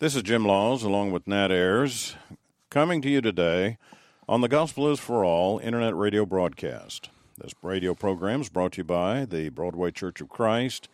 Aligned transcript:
This 0.00 0.14
is 0.14 0.22
Jim 0.22 0.44
Laws 0.44 0.84
along 0.84 1.10
with 1.10 1.26
Nat 1.26 1.50
Ayers 1.50 2.14
coming 2.70 3.02
to 3.02 3.10
you 3.10 3.20
today 3.20 3.78
on 4.28 4.42
the 4.42 4.48
Gospel 4.48 4.88
is 4.92 5.00
for 5.00 5.24
All 5.24 5.58
internet 5.58 5.92
radio 5.96 6.24
broadcast. 6.24 7.10
This 7.36 7.52
radio 7.62 7.96
program 7.96 8.40
is 8.40 8.48
brought 8.48 8.74
to 8.74 8.78
you 8.78 8.84
by 8.84 9.24
the 9.24 9.48
Broadway 9.48 9.90
Church 9.90 10.20
of 10.20 10.28
Christ 10.28 10.88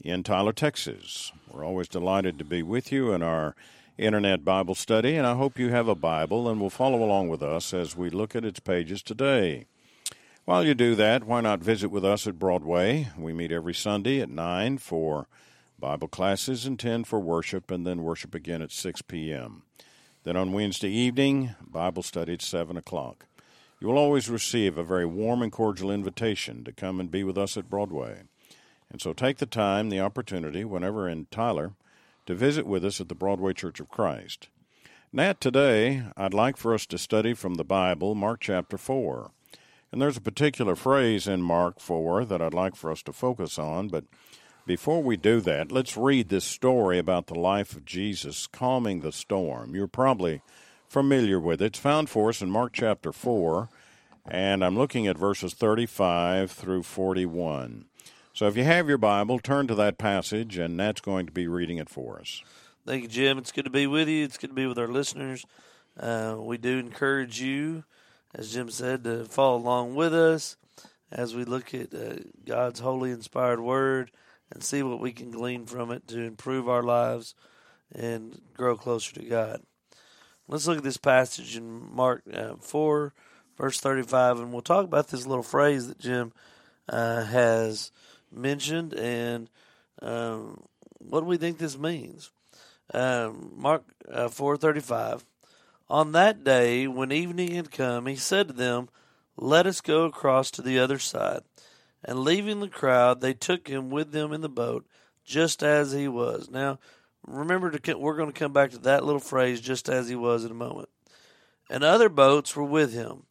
in 0.00 0.24
Tyler, 0.24 0.52
Texas. 0.52 1.30
We're 1.48 1.64
always 1.64 1.86
delighted 1.86 2.36
to 2.38 2.44
be 2.44 2.64
with 2.64 2.90
you 2.90 3.12
in 3.12 3.22
our 3.22 3.54
internet 3.98 4.44
Bible 4.44 4.74
study, 4.74 5.14
and 5.14 5.28
I 5.28 5.36
hope 5.36 5.56
you 5.56 5.68
have 5.68 5.86
a 5.86 5.94
Bible 5.94 6.48
and 6.48 6.60
will 6.60 6.70
follow 6.70 7.04
along 7.04 7.28
with 7.28 7.40
us 7.40 7.72
as 7.72 7.96
we 7.96 8.10
look 8.10 8.34
at 8.34 8.44
its 8.44 8.58
pages 8.58 9.00
today. 9.00 9.66
While 10.44 10.66
you 10.66 10.74
do 10.74 10.96
that, 10.96 11.22
why 11.22 11.40
not 11.40 11.60
visit 11.60 11.88
with 11.88 12.04
us 12.04 12.26
at 12.26 12.40
Broadway? 12.40 13.10
We 13.16 13.32
meet 13.32 13.52
every 13.52 13.74
Sunday 13.74 14.20
at 14.20 14.28
9 14.28 14.78
for 14.78 15.28
Bible 15.78 16.08
classes 16.08 16.66
and 16.66 16.78
10 16.78 17.04
for 17.04 17.20
worship, 17.20 17.70
and 17.70 17.86
then 17.86 18.02
worship 18.02 18.34
again 18.34 18.62
at 18.62 18.72
6 18.72 19.02
p.m. 19.02 19.62
Then 20.22 20.36
on 20.36 20.52
Wednesday 20.52 20.90
evening, 20.90 21.54
Bible 21.60 22.02
study 22.02 22.34
at 22.34 22.42
7 22.42 22.76
o'clock. 22.76 23.26
You 23.80 23.88
will 23.88 23.98
always 23.98 24.30
receive 24.30 24.78
a 24.78 24.84
very 24.84 25.04
warm 25.04 25.42
and 25.42 25.52
cordial 25.52 25.90
invitation 25.90 26.64
to 26.64 26.72
come 26.72 27.00
and 27.00 27.10
be 27.10 27.22
with 27.24 27.36
us 27.36 27.56
at 27.56 27.68
Broadway. 27.68 28.22
And 28.90 29.02
so 29.02 29.12
take 29.12 29.38
the 29.38 29.46
time, 29.46 29.90
the 29.90 30.00
opportunity, 30.00 30.64
whenever 30.64 31.08
in 31.08 31.26
Tyler, 31.30 31.72
to 32.26 32.34
visit 32.34 32.66
with 32.66 32.84
us 32.84 33.00
at 33.00 33.08
the 33.08 33.14
Broadway 33.14 33.52
Church 33.52 33.80
of 33.80 33.90
Christ. 33.90 34.48
Nat, 35.12 35.40
today 35.40 36.04
I'd 36.16 36.32
like 36.32 36.56
for 36.56 36.72
us 36.72 36.86
to 36.86 36.98
study 36.98 37.34
from 37.34 37.54
the 37.54 37.64
Bible, 37.64 38.14
Mark 38.14 38.40
chapter 38.40 38.78
4. 38.78 39.30
And 39.92 40.00
there's 40.00 40.16
a 40.16 40.22
particular 40.22 40.74
phrase 40.74 41.28
in 41.28 41.42
Mark 41.42 41.78
4 41.78 42.24
that 42.24 42.40
I'd 42.40 42.54
like 42.54 42.74
for 42.74 42.90
us 42.90 43.02
to 43.02 43.12
focus 43.12 43.58
on, 43.58 43.88
but 43.88 44.04
before 44.66 45.02
we 45.02 45.16
do 45.16 45.40
that, 45.42 45.70
let's 45.70 45.96
read 45.96 46.28
this 46.28 46.44
story 46.44 46.98
about 46.98 47.26
the 47.26 47.38
life 47.38 47.76
of 47.76 47.84
Jesus 47.84 48.46
calming 48.46 49.00
the 49.00 49.12
storm. 49.12 49.74
You're 49.74 49.86
probably 49.86 50.42
familiar 50.88 51.38
with 51.38 51.60
it. 51.60 51.66
It's 51.66 51.78
found 51.78 52.08
for 52.08 52.30
us 52.30 52.40
in 52.40 52.50
Mark 52.50 52.72
chapter 52.72 53.12
4, 53.12 53.68
and 54.26 54.64
I'm 54.64 54.76
looking 54.78 55.06
at 55.06 55.18
verses 55.18 55.52
35 55.52 56.50
through 56.50 56.82
41. 56.82 57.84
So 58.32 58.46
if 58.46 58.56
you 58.56 58.64
have 58.64 58.88
your 58.88 58.98
Bible, 58.98 59.38
turn 59.38 59.66
to 59.66 59.74
that 59.76 59.98
passage, 59.98 60.56
and 60.56 60.76
Nat's 60.76 61.02
going 61.02 61.26
to 61.26 61.32
be 61.32 61.46
reading 61.46 61.76
it 61.76 61.90
for 61.90 62.18
us. 62.18 62.42
Thank 62.86 63.02
you, 63.02 63.08
Jim. 63.08 63.38
It's 63.38 63.52
good 63.52 63.64
to 63.64 63.70
be 63.70 63.86
with 63.86 64.08
you. 64.08 64.24
It's 64.24 64.38
good 64.38 64.50
to 64.50 64.54
be 64.54 64.66
with 64.66 64.78
our 64.78 64.88
listeners. 64.88 65.44
Uh, 65.98 66.36
we 66.38 66.58
do 66.58 66.78
encourage 66.78 67.40
you, 67.40 67.84
as 68.34 68.52
Jim 68.52 68.70
said, 68.70 69.04
to 69.04 69.26
follow 69.26 69.58
along 69.58 69.94
with 69.94 70.14
us 70.14 70.56
as 71.12 71.34
we 71.34 71.44
look 71.44 71.74
at 71.74 71.94
uh, 71.94 72.16
God's 72.44 72.80
holy, 72.80 73.10
inspired 73.10 73.60
word 73.60 74.10
and 74.54 74.62
see 74.62 74.82
what 74.82 75.00
we 75.00 75.12
can 75.12 75.30
glean 75.30 75.66
from 75.66 75.90
it 75.90 76.08
to 76.08 76.20
improve 76.20 76.68
our 76.68 76.82
lives 76.82 77.34
and 77.92 78.40
grow 78.54 78.76
closer 78.76 79.12
to 79.14 79.24
God. 79.24 79.60
Let's 80.48 80.66
look 80.66 80.78
at 80.78 80.84
this 80.84 80.96
passage 80.96 81.56
in 81.56 81.94
Mark 81.94 82.22
uh, 82.32 82.54
4, 82.60 83.12
verse 83.58 83.80
35, 83.80 84.40
and 84.40 84.52
we'll 84.52 84.62
talk 84.62 84.84
about 84.84 85.08
this 85.08 85.26
little 85.26 85.42
phrase 85.42 85.88
that 85.88 85.98
Jim 85.98 86.32
uh, 86.88 87.24
has 87.24 87.90
mentioned 88.30 88.94
and 88.94 89.50
um, 90.02 90.62
what 90.98 91.20
do 91.20 91.26
we 91.26 91.36
think 91.36 91.58
this 91.58 91.78
means. 91.78 92.30
Um, 92.92 93.52
Mark 93.56 93.84
uh, 94.10 94.28
4:35 94.28 95.22
On 95.88 96.12
that 96.12 96.44
day 96.44 96.86
when 96.86 97.12
evening 97.12 97.52
had 97.52 97.70
come 97.70 98.06
he 98.06 98.16
said 98.16 98.48
to 98.48 98.54
them 98.54 98.90
let 99.36 99.66
us 99.66 99.80
go 99.80 100.04
across 100.04 100.50
to 100.52 100.62
the 100.62 100.78
other 100.78 100.98
side 100.98 101.40
and 102.04 102.20
leaving 102.20 102.60
the 102.60 102.68
crowd, 102.68 103.20
they 103.20 103.34
took 103.34 103.68
him 103.68 103.90
with 103.90 104.12
them 104.12 104.32
in 104.32 104.42
the 104.42 104.48
boat, 104.48 104.86
just 105.24 105.62
as 105.62 105.92
he 105.92 106.06
was. 106.06 106.50
Now, 106.50 106.78
remember 107.26 107.70
to 107.70 107.94
we're 107.94 108.16
going 108.16 108.30
to 108.30 108.38
come 108.38 108.52
back 108.52 108.70
to 108.70 108.78
that 108.78 109.04
little 109.04 109.20
phrase, 109.20 109.60
just 109.60 109.88
as 109.88 110.08
he 110.08 110.14
was, 110.14 110.44
in 110.44 110.50
a 110.50 110.54
moment. 110.54 110.90
And 111.70 111.82
other 111.82 112.10
boats 112.10 112.54
were 112.54 112.64
with 112.64 112.92
him, 112.92 113.24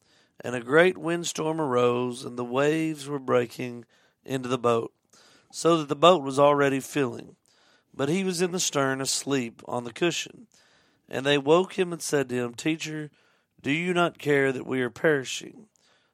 and 0.44 0.56
a 0.56 0.62
great 0.62 0.98
windstorm 0.98 1.62
arose, 1.62 2.26
and 2.26 2.38
the 2.38 2.44
waves 2.44 3.08
were 3.08 3.20
breaking 3.20 3.86
into 4.26 4.50
the 4.50 4.58
boat, 4.58 4.92
so 5.52 5.78
that 5.78 5.88
the 5.88 5.96
boat 5.96 6.24
was 6.24 6.40
already 6.40 6.80
filling. 6.80 7.36
But 7.94 8.10
he 8.10 8.24
was 8.24 8.42
in 8.42 8.52
the 8.52 8.60
stern, 8.60 9.02
asleep 9.02 9.62
on 9.68 9.84
the 9.84 9.94
cushion. 9.94 10.48
And 11.08 11.26
they 11.26 11.38
woke 11.38 11.78
him 11.78 11.94
and 11.94 12.02
said 12.02 12.30
to 12.30 12.36
him, 12.36 12.56
Teacher, 12.56 13.12
do 13.62 13.72
you 13.72 13.94
not 13.94 14.18
care 14.18 14.52
that 14.52 14.66
we 14.66 14.82
are 14.82 14.90
perishing? 14.90 15.68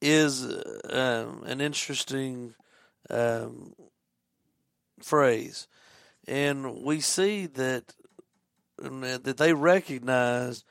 is 0.00 0.44
um, 0.90 1.42
an 1.46 1.60
interesting 1.60 2.54
um, 3.08 3.74
phrase, 5.02 5.68
and 6.26 6.82
we 6.82 7.00
see 7.00 7.46
that 7.46 7.94
that 8.78 9.36
they 9.38 9.52
recognize 9.52 10.64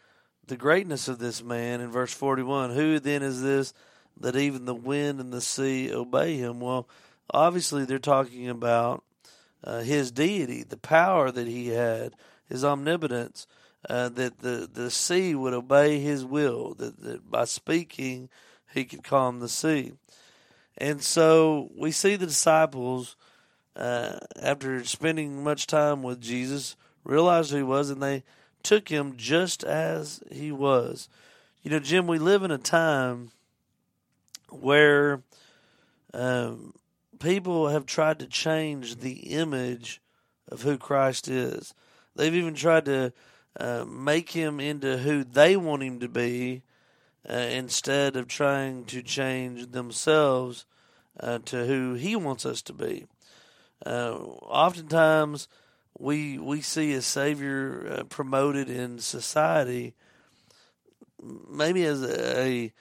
the 0.46 0.58
greatness 0.58 1.08
of 1.08 1.20
this 1.20 1.44
man 1.44 1.82
in 1.82 1.92
verse 1.92 2.14
forty-one. 2.14 2.72
Who 2.72 3.00
then 3.00 3.24
is 3.24 3.42
this 3.42 3.74
that 4.20 4.36
even 4.36 4.66
the 4.66 4.76
wind 4.76 5.20
and 5.20 5.34
the 5.34 5.42
sea 5.42 5.92
obey 5.94 6.38
him? 6.38 6.60
Well, 6.60 6.88
obviously 7.34 7.86
they're 7.86 8.00
talking 8.00 8.50
about 8.50 9.04
uh, 9.64 9.80
his 9.80 10.12
deity, 10.12 10.64
the 10.64 10.78
power 10.78 11.32
that 11.32 11.48
he 11.48 11.70
had, 11.70 12.16
his 12.48 12.64
omnipotence. 12.64 13.48
Uh, 13.88 14.10
that 14.10 14.40
the, 14.40 14.68
the 14.74 14.90
sea 14.90 15.36
would 15.36 15.54
obey 15.54 16.00
his 16.00 16.26
will, 16.26 16.74
that, 16.74 17.00
that 17.04 17.30
by 17.30 17.46
speaking, 17.46 18.28
he 18.74 18.86
could 18.86 19.04
calm 19.04 19.40
the 19.40 19.50
sea. 19.50 19.94
And 20.78 21.02
so 21.02 21.72
we 21.76 21.92
see 21.92 22.16
the 22.16 22.26
disciples, 22.26 23.16
uh, 23.76 24.18
after 24.42 24.84
spending 24.84 25.44
much 25.44 25.68
time 25.68 26.04
with 26.04 26.22
Jesus, 26.22 26.76
realized 27.04 27.52
who 27.52 27.58
he 27.58 27.64
was, 27.64 27.90
and 27.90 28.02
they 28.02 28.24
took 28.64 28.90
him 28.90 29.16
just 29.16 29.64
as 29.64 30.22
he 30.32 30.52
was. 30.52 31.08
You 31.64 31.72
know, 31.72 31.80
Jim, 31.80 32.08
we 32.08 32.20
live 32.20 32.44
in 32.44 32.52
a 32.52 32.58
time 32.58 33.32
where 34.50 35.22
um, 36.14 36.74
people 37.20 37.70
have 37.70 37.86
tried 37.86 38.20
to 38.20 38.28
change 38.28 38.98
the 38.98 39.34
image 39.34 40.02
of 40.50 40.62
who 40.62 40.78
Christ 40.78 41.28
is. 41.28 41.74
They've 42.16 42.36
even 42.36 42.56
tried 42.56 42.86
to 42.86 43.14
uh, 43.60 43.86
make 43.86 44.32
him 44.32 44.60
into 44.60 44.98
who 44.98 45.24
they 45.24 45.56
want 45.56 45.84
him 45.84 46.00
to 46.00 46.08
be 46.08 46.62
uh, 47.30 47.34
instead 47.34 48.16
of 48.16 48.28
trying 48.28 48.86
to 48.86 49.02
change 49.02 49.72
themselves 49.72 50.66
uh, 51.20 51.40
to 51.46 51.66
who 51.66 51.94
He 51.96 52.16
wants 52.16 52.46
us 52.46 52.62
to 52.64 52.74
be. 52.74 53.06
Uh, 53.86 54.14
oftentimes, 54.14 55.48
we 55.98 56.38
we 56.38 56.62
see 56.62 56.94
a 56.94 57.02
Savior 57.02 57.98
uh, 58.00 58.04
promoted 58.04 58.70
in 58.70 59.00
society, 59.00 59.94
maybe 61.50 61.86
as 61.86 62.04
a 62.04 62.72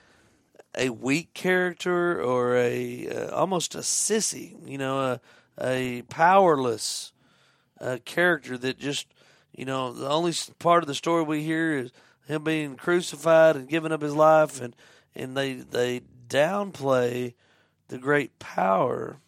a 0.76 0.90
weak 0.90 1.32
character 1.34 2.20
or 2.20 2.56
a 2.56 3.08
uh, 3.08 3.34
almost 3.34 3.74
a 3.74 3.78
sissy, 3.78 4.56
you 4.68 4.78
know, 4.78 4.98
a 4.98 5.20
a 5.60 6.02
powerless 6.02 7.12
character 8.04 8.56
that 8.56 8.78
just 8.78 9.06
you 9.54 9.64
know 9.64 9.92
the 9.92 10.08
only 10.08 10.32
part 10.58 10.82
of 10.82 10.86
the 10.86 10.94
story 10.94 11.22
we 11.22 11.42
hear 11.42 11.76
is 11.76 11.92
him 12.26 12.44
being 12.44 12.76
crucified 12.76 13.56
and 13.56 13.68
giving 13.68 13.92
up 13.92 14.02
his 14.02 14.14
life, 14.14 14.60
and 14.60 14.74
and 15.14 15.36
they 15.36 15.54
they 15.54 16.02
downplay 16.28 17.34
the 17.88 17.98
great 17.98 18.38
power 18.38 19.18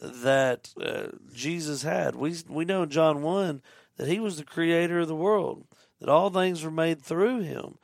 that 0.00 0.70
uh, 0.80 1.08
Jesus 1.32 1.82
had. 1.82 2.14
We 2.14 2.34
we 2.48 2.64
know 2.64 2.82
in 2.82 2.90
John 2.90 3.22
one 3.22 3.62
that 3.96 4.08
he 4.08 4.18
was 4.18 4.36
the 4.36 4.44
creator 4.44 5.00
of 5.00 5.08
the 5.08 5.14
world, 5.14 5.66
that 6.00 6.08
all 6.08 6.30
things 6.30 6.64
were 6.64 6.70
made 6.70 7.02
through 7.02 7.40
him. 7.40 7.76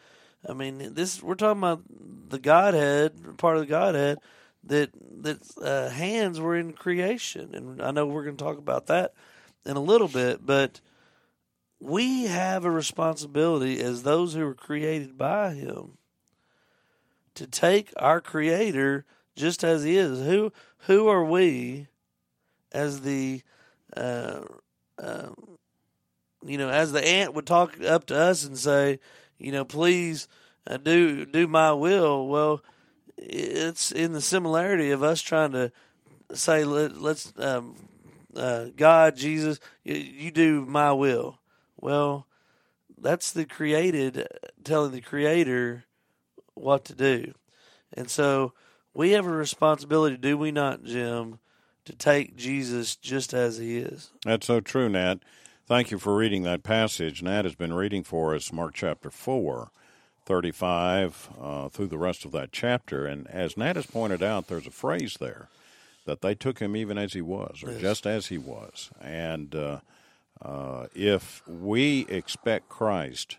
I 0.49 0.53
mean, 0.53 0.95
this 0.95 1.23
we're 1.23 1.35
talking 1.35 1.61
about 1.61 1.83
the 2.29 2.39
Godhead, 2.39 3.37
part 3.37 3.57
of 3.57 3.63
the 3.63 3.67
Godhead 3.67 4.19
that 4.65 4.91
that 5.23 5.39
uh, 5.61 5.91
hands 5.91 6.41
were 6.41 6.57
in 6.57 6.73
creation, 6.73 7.55
and 7.55 7.83
I 7.83 7.91
know 7.91 8.07
we're 8.07 8.25
going 8.25 8.37
to 8.37 8.45
talk 8.45 8.59
about 8.59 8.87
that 8.87 9.13
in 9.65 9.77
a 9.77 9.81
little 9.81 10.09
bit, 10.09 10.45
but 10.45 10.81
we 11.81 12.25
have 12.25 12.65
a 12.65 12.71
responsibility 12.71 13.81
as 13.81 14.03
those 14.03 14.35
who 14.35 14.45
were 14.45 14.55
created 14.55 15.19
by 15.19 15.55
him 15.55 15.99
to 17.35 17.47
take 17.47 17.93
our 17.97 18.21
creator 18.21 19.05
just 19.35 19.63
as 19.63 19.85
he 19.85 19.97
is 19.97 20.21
who 20.21 20.53
who 20.87 21.09
are 21.09 21.25
we 21.25 21.87
as 22.73 23.03
the 23.03 23.43
uh, 23.97 24.41
uh, 24.99 25.29
you 26.45 26.59
know, 26.59 26.69
as 26.69 26.93
the 26.93 27.07
ant 27.07 27.35
would 27.35 27.47
talk 27.47 27.81
up 27.85 28.07
to 28.07 28.17
us 28.17 28.45
and 28.45 28.57
say, 28.57 29.01
you 29.39 29.53
know, 29.53 29.65
please 29.65 30.29
uh, 30.67 30.77
do 30.77 31.27
do 31.27 31.47
my 31.47 31.73
will. 31.73 32.27
Well, 32.29 32.63
it's 33.17 33.93
in 33.93 34.13
the 34.13 34.21
similarity 34.21 34.91
of 34.91 35.03
us 35.03 35.21
trying 35.21 35.53
to 35.53 35.73
say, 36.33 36.65
Let, 36.65 36.93
us 36.93 37.33
um, 37.39 37.77
uh, 38.35 38.67
God, 38.77 39.17
Jesus, 39.17 39.61
you, 39.85 39.95
you 39.95 40.31
do 40.31 40.65
my 40.65 40.93
will. 40.93 41.39
Well, 41.87 42.27
that's 42.99 43.31
the 43.31 43.45
created 43.45 44.27
telling 44.65 44.91
the 44.91 45.01
creator 45.01 45.85
what 46.55 46.85
to 46.87 46.97
do. 46.97 47.33
And 47.93 48.11
so 48.11 48.55
we 48.93 49.13
have 49.13 49.25
a 49.25 49.31
responsibility, 49.31 50.17
do 50.17 50.37
we 50.37 50.51
not, 50.51 50.83
Jim, 50.83 51.39
to 51.85 51.95
take 51.95 52.35
Jesus 52.35 52.97
just 52.97 53.33
as 53.33 53.59
he 53.59 53.79
is? 53.79 54.11
That's 54.25 54.49
so 54.49 54.59
true, 54.59 54.89
Nat. 54.89 55.21
Thank 55.69 55.93
you 55.93 56.01
for 56.01 56.17
reading 56.17 56.43
that 56.43 56.65
passage. 56.65 57.23
Nat 57.23 57.45
has 57.45 57.55
been 57.55 57.73
reading 57.73 58.03
for 58.03 58.35
us 58.35 58.53
Mark 58.53 58.75
chapter 58.75 59.09
4, 59.09 59.71
35 60.25 61.29
uh, 61.41 61.69
through 61.69 61.87
the 61.87 61.99
rest 61.99 62.25
of 62.25 62.33
that 62.33 62.51
chapter. 62.51 63.07
And 63.07 63.29
as 63.29 63.57
Nat 63.57 63.77
has 63.77 63.87
pointed 63.87 64.25
out, 64.25 64.49
there's 64.49 64.67
a 64.67 64.73
phrase 64.73 65.19
there 65.21 65.51
that 66.05 66.21
they 66.21 66.35
took 66.35 66.59
him 66.59 66.75
even 66.75 66.99
as 66.99 67.13
he 67.13 67.23
was, 67.23 67.63
or 67.63 67.71
yes. 67.71 67.81
just 67.81 68.07
as 68.09 68.27
he 68.27 68.39
was. 68.39 68.91
And 69.01 69.55
uh, 69.55 69.79
uh, 70.43 70.87
if 70.95 71.43
we 71.47 72.07
expect 72.09 72.69
Christ 72.69 73.39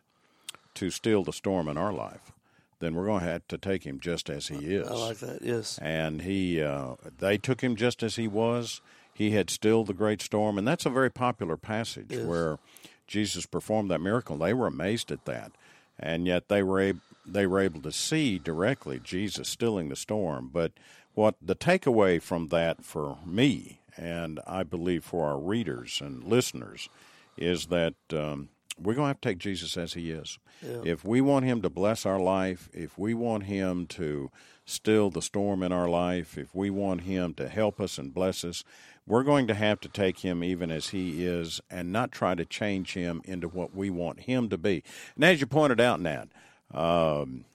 to 0.76 0.90
steal 0.90 1.24
the 1.24 1.34
storm 1.34 1.68
in 1.68 1.78
our 1.78 1.94
life, 1.94 2.32
then 2.80 2.94
we're 2.94 3.06
going 3.06 3.22
to 3.22 3.28
have 3.28 3.48
to 3.48 3.58
take 3.58 3.84
him 3.84 4.00
just 4.00 4.30
as 4.30 4.48
he 4.48 4.58
is. 4.76 4.88
I 4.88 4.94
like 4.94 5.18
that. 5.20 5.42
Yes. 5.42 5.80
And 5.82 6.22
he, 6.22 6.62
uh, 6.62 6.96
they 7.18 7.38
took 7.38 7.62
him 7.62 7.76
just 7.76 8.04
as 8.04 8.16
he 8.16 8.28
was. 8.28 8.82
He 9.14 9.32
had 9.32 9.50
stilled 9.50 9.88
the 9.88 9.94
great 9.96 10.22
storm, 10.22 10.58
and 10.60 10.68
that's 10.68 10.86
a 10.86 10.92
very 10.92 11.10
popular 11.10 11.58
passage 11.58 12.08
yes. 12.10 12.24
where 12.24 12.60
Jesus 13.08 13.48
performed 13.48 13.90
that 13.90 14.02
miracle. 14.02 14.38
They 14.38 14.54
were 14.54 14.68
amazed 14.68 15.12
at 15.12 15.26
that, 15.26 15.52
and 16.00 16.28
yet 16.28 16.50
they 16.50 16.62
were 16.62 16.80
able, 16.80 17.00
they 17.26 17.48
were 17.48 17.60
able 17.60 17.82
to 17.82 17.92
see 17.92 18.38
directly 18.38 19.00
Jesus 19.04 19.50
stilling 19.50 19.90
the 19.90 19.96
storm. 19.96 20.52
But 20.54 20.72
what 21.16 21.34
the 21.42 21.56
takeaway 21.56 22.22
from 22.22 22.50
that 22.50 22.86
for 22.86 23.18
me, 23.26 23.77
and 23.98 24.40
I 24.48 24.64
believe 24.64 25.04
for 25.04 25.28
our 25.28 25.40
readers 25.40 26.00
and 26.02 26.24
listeners, 26.24 26.90
is 27.38 27.68
that 27.68 27.96
um, 28.14 28.50
we're 28.80 28.94
going 28.94 29.06
to 29.06 29.10
have 29.10 29.22
to 29.22 29.30
take 29.30 29.38
Jesus 29.40 29.78
as 29.78 29.94
he 29.94 30.12
is. 30.12 30.40
Yeah. 30.62 30.82
If 30.84 31.06
we 31.06 31.22
want 31.22 31.46
him 31.46 31.62
to 31.62 31.70
bless 31.70 32.06
our 32.06 32.20
life, 32.20 32.70
if 32.74 32.98
we 32.98 33.14
want 33.14 33.44
him 33.44 33.86
to 33.88 34.32
still 34.66 35.10
the 35.10 35.22
storm 35.22 35.64
in 35.64 35.72
our 35.72 35.88
life, 35.90 36.38
if 36.38 36.54
we 36.54 36.70
want 36.70 37.02
him 37.02 37.34
to 37.36 37.48
help 37.48 37.80
us 37.80 37.98
and 37.98 38.14
bless 38.14 38.44
us, 38.44 38.64
we're 39.06 39.24
going 39.24 39.48
to 39.48 39.54
have 39.54 39.80
to 39.80 39.88
take 39.88 40.20
him 40.20 40.44
even 40.44 40.70
as 40.70 40.90
he 40.90 41.26
is 41.26 41.62
and 41.70 41.94
not 41.94 42.12
try 42.12 42.36
to 42.36 42.44
change 42.46 42.94
him 42.94 43.22
into 43.24 43.48
what 43.48 43.74
we 43.74 43.90
want 43.90 44.22
him 44.22 44.50
to 44.50 44.58
be. 44.58 44.84
And 45.16 45.24
as 45.24 45.40
you 45.40 45.48
pointed 45.48 45.80
out, 45.80 46.02
Nat, 46.02 46.28
um, 46.74 47.46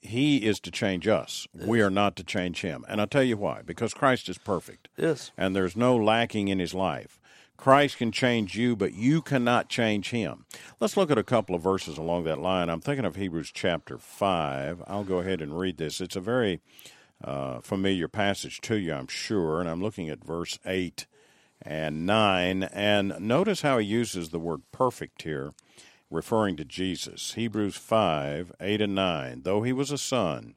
he 0.00 0.38
is 0.38 0.60
to 0.60 0.70
change 0.70 1.08
us. 1.08 1.46
Yes. 1.54 1.66
We 1.66 1.80
are 1.80 1.90
not 1.90 2.16
to 2.16 2.24
change 2.24 2.62
him. 2.62 2.84
And 2.88 3.00
I'll 3.00 3.06
tell 3.06 3.22
you 3.22 3.36
why. 3.36 3.62
Because 3.62 3.94
Christ 3.94 4.28
is 4.28 4.38
perfect. 4.38 4.88
Yes. 4.96 5.32
And 5.36 5.54
there's 5.54 5.76
no 5.76 5.96
lacking 5.96 6.48
in 6.48 6.58
his 6.58 6.74
life. 6.74 7.20
Christ 7.56 7.98
can 7.98 8.12
change 8.12 8.56
you, 8.56 8.76
but 8.76 8.94
you 8.94 9.20
cannot 9.20 9.68
change 9.68 10.10
him. 10.10 10.46
Let's 10.78 10.96
look 10.96 11.10
at 11.10 11.18
a 11.18 11.24
couple 11.24 11.56
of 11.56 11.62
verses 11.62 11.98
along 11.98 12.22
that 12.24 12.38
line. 12.38 12.68
I'm 12.68 12.80
thinking 12.80 13.04
of 13.04 13.16
Hebrews 13.16 13.50
chapter 13.52 13.98
5. 13.98 14.84
I'll 14.86 15.02
go 15.02 15.18
ahead 15.18 15.42
and 15.42 15.58
read 15.58 15.76
this. 15.76 16.00
It's 16.00 16.14
a 16.14 16.20
very 16.20 16.60
uh, 17.22 17.58
familiar 17.60 18.06
passage 18.06 18.60
to 18.62 18.76
you, 18.76 18.94
I'm 18.94 19.08
sure. 19.08 19.60
And 19.60 19.68
I'm 19.68 19.82
looking 19.82 20.08
at 20.08 20.24
verse 20.24 20.60
8 20.64 21.06
and 21.60 22.06
9. 22.06 22.62
And 22.62 23.14
notice 23.18 23.62
how 23.62 23.78
he 23.78 23.86
uses 23.86 24.28
the 24.28 24.38
word 24.38 24.62
perfect 24.70 25.22
here, 25.22 25.52
referring 26.10 26.56
to 26.56 26.64
Jesus. 26.64 27.34
Hebrews 27.34 27.76
5 27.76 28.52
8 28.60 28.80
and 28.80 28.94
9. 28.94 29.42
Though 29.42 29.62
he 29.62 29.72
was 29.72 29.90
a 29.90 29.98
son, 29.98 30.54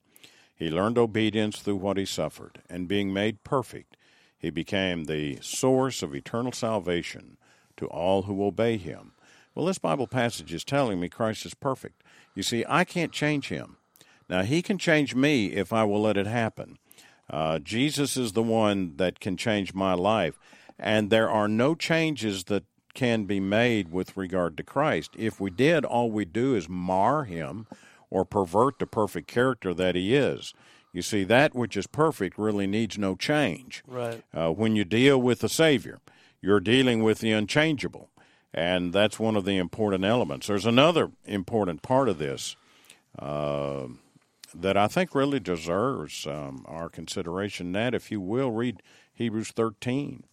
he 0.55 0.69
learned 0.69 0.97
obedience 0.97 1.59
through 1.59 1.77
what 1.77 1.97
he 1.97 2.05
suffered, 2.05 2.61
and 2.69 2.87
being 2.87 3.13
made 3.13 3.43
perfect, 3.43 3.97
he 4.37 4.49
became 4.49 5.05
the 5.05 5.39
source 5.41 6.03
of 6.03 6.15
eternal 6.15 6.51
salvation 6.51 7.37
to 7.77 7.87
all 7.87 8.23
who 8.23 8.43
obey 8.45 8.77
him. 8.77 9.13
Well, 9.53 9.65
this 9.65 9.79
Bible 9.79 10.07
passage 10.07 10.53
is 10.53 10.63
telling 10.63 10.99
me 10.99 11.09
Christ 11.09 11.45
is 11.45 11.53
perfect. 11.53 12.03
You 12.35 12.43
see, 12.43 12.63
I 12.67 12.83
can't 12.83 13.11
change 13.11 13.49
him. 13.49 13.77
Now, 14.29 14.43
he 14.43 14.61
can 14.61 14.77
change 14.77 15.13
me 15.13 15.47
if 15.47 15.73
I 15.73 15.83
will 15.83 16.01
let 16.01 16.15
it 16.15 16.27
happen. 16.27 16.77
Uh, 17.29 17.59
Jesus 17.59 18.15
is 18.15 18.31
the 18.31 18.43
one 18.43 18.95
that 18.97 19.19
can 19.19 19.35
change 19.37 19.73
my 19.73 19.93
life. 19.93 20.39
And 20.79 21.09
there 21.09 21.29
are 21.29 21.47
no 21.47 21.75
changes 21.75 22.45
that 22.45 22.63
can 22.93 23.25
be 23.25 23.39
made 23.39 23.91
with 23.91 24.17
regard 24.17 24.57
to 24.57 24.63
Christ. 24.63 25.11
If 25.17 25.39
we 25.39 25.49
did, 25.49 25.85
all 25.85 26.11
we 26.11 26.25
do 26.25 26.55
is 26.55 26.69
mar 26.69 27.23
him 27.25 27.67
or 28.09 28.25
pervert 28.25 28.79
the 28.79 28.87
perfect 28.87 29.27
character 29.27 29.73
that 29.73 29.95
he 29.95 30.15
is. 30.15 30.53
You 30.93 31.01
see, 31.01 31.23
that 31.23 31.55
which 31.55 31.77
is 31.77 31.87
perfect 31.87 32.37
really 32.37 32.67
needs 32.67 32.97
no 32.97 33.15
change. 33.15 33.83
Right. 33.87 34.23
Uh, 34.33 34.51
when 34.51 34.75
you 34.75 34.83
deal 34.83 35.21
with 35.21 35.39
the 35.39 35.49
Savior, 35.49 35.99
you're 36.41 36.59
dealing 36.59 37.01
with 37.01 37.19
the 37.19 37.31
unchangeable. 37.31 38.09
And 38.53 38.91
that's 38.91 39.17
one 39.17 39.37
of 39.37 39.45
the 39.45 39.57
important 39.57 40.03
elements. 40.03 40.47
There's 40.47 40.65
another 40.65 41.11
important 41.25 41.81
part 41.81 42.09
of 42.09 42.17
this 42.17 42.57
uh, 43.17 43.87
that 44.53 44.75
I 44.75 44.87
think 44.87 45.15
really 45.15 45.39
deserves 45.39 46.27
um, 46.27 46.65
our 46.67 46.89
consideration. 46.89 47.71
That, 47.71 47.93
if 47.93 48.11
you 48.11 48.19
will, 48.19 48.51
read 48.51 48.81
Hebrews 49.13 49.51
13. 49.51 50.23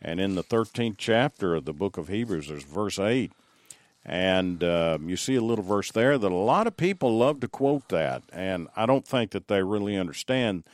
And 0.00 0.20
in 0.20 0.34
the 0.34 0.44
13th 0.44 0.96
chapter 0.96 1.54
of 1.54 1.64
the 1.64 1.72
book 1.72 1.96
of 1.96 2.08
Hebrews, 2.08 2.48
there's 2.48 2.64
verse 2.64 2.98
8. 2.98 3.32
And 4.04 4.64
uh, 4.64 4.98
you 5.04 5.16
see 5.16 5.34
a 5.34 5.42
little 5.42 5.64
verse 5.64 5.92
there 5.92 6.16
that 6.16 6.32
a 6.32 6.34
lot 6.34 6.66
of 6.66 6.76
people 6.76 7.18
love 7.18 7.40
to 7.40 7.48
quote 7.48 7.88
that, 7.90 8.22
and 8.32 8.68
I 8.74 8.86
don't 8.86 9.06
think 9.06 9.32
that 9.32 9.48
they 9.48 9.62
really 9.62 9.98
understand 9.98 10.64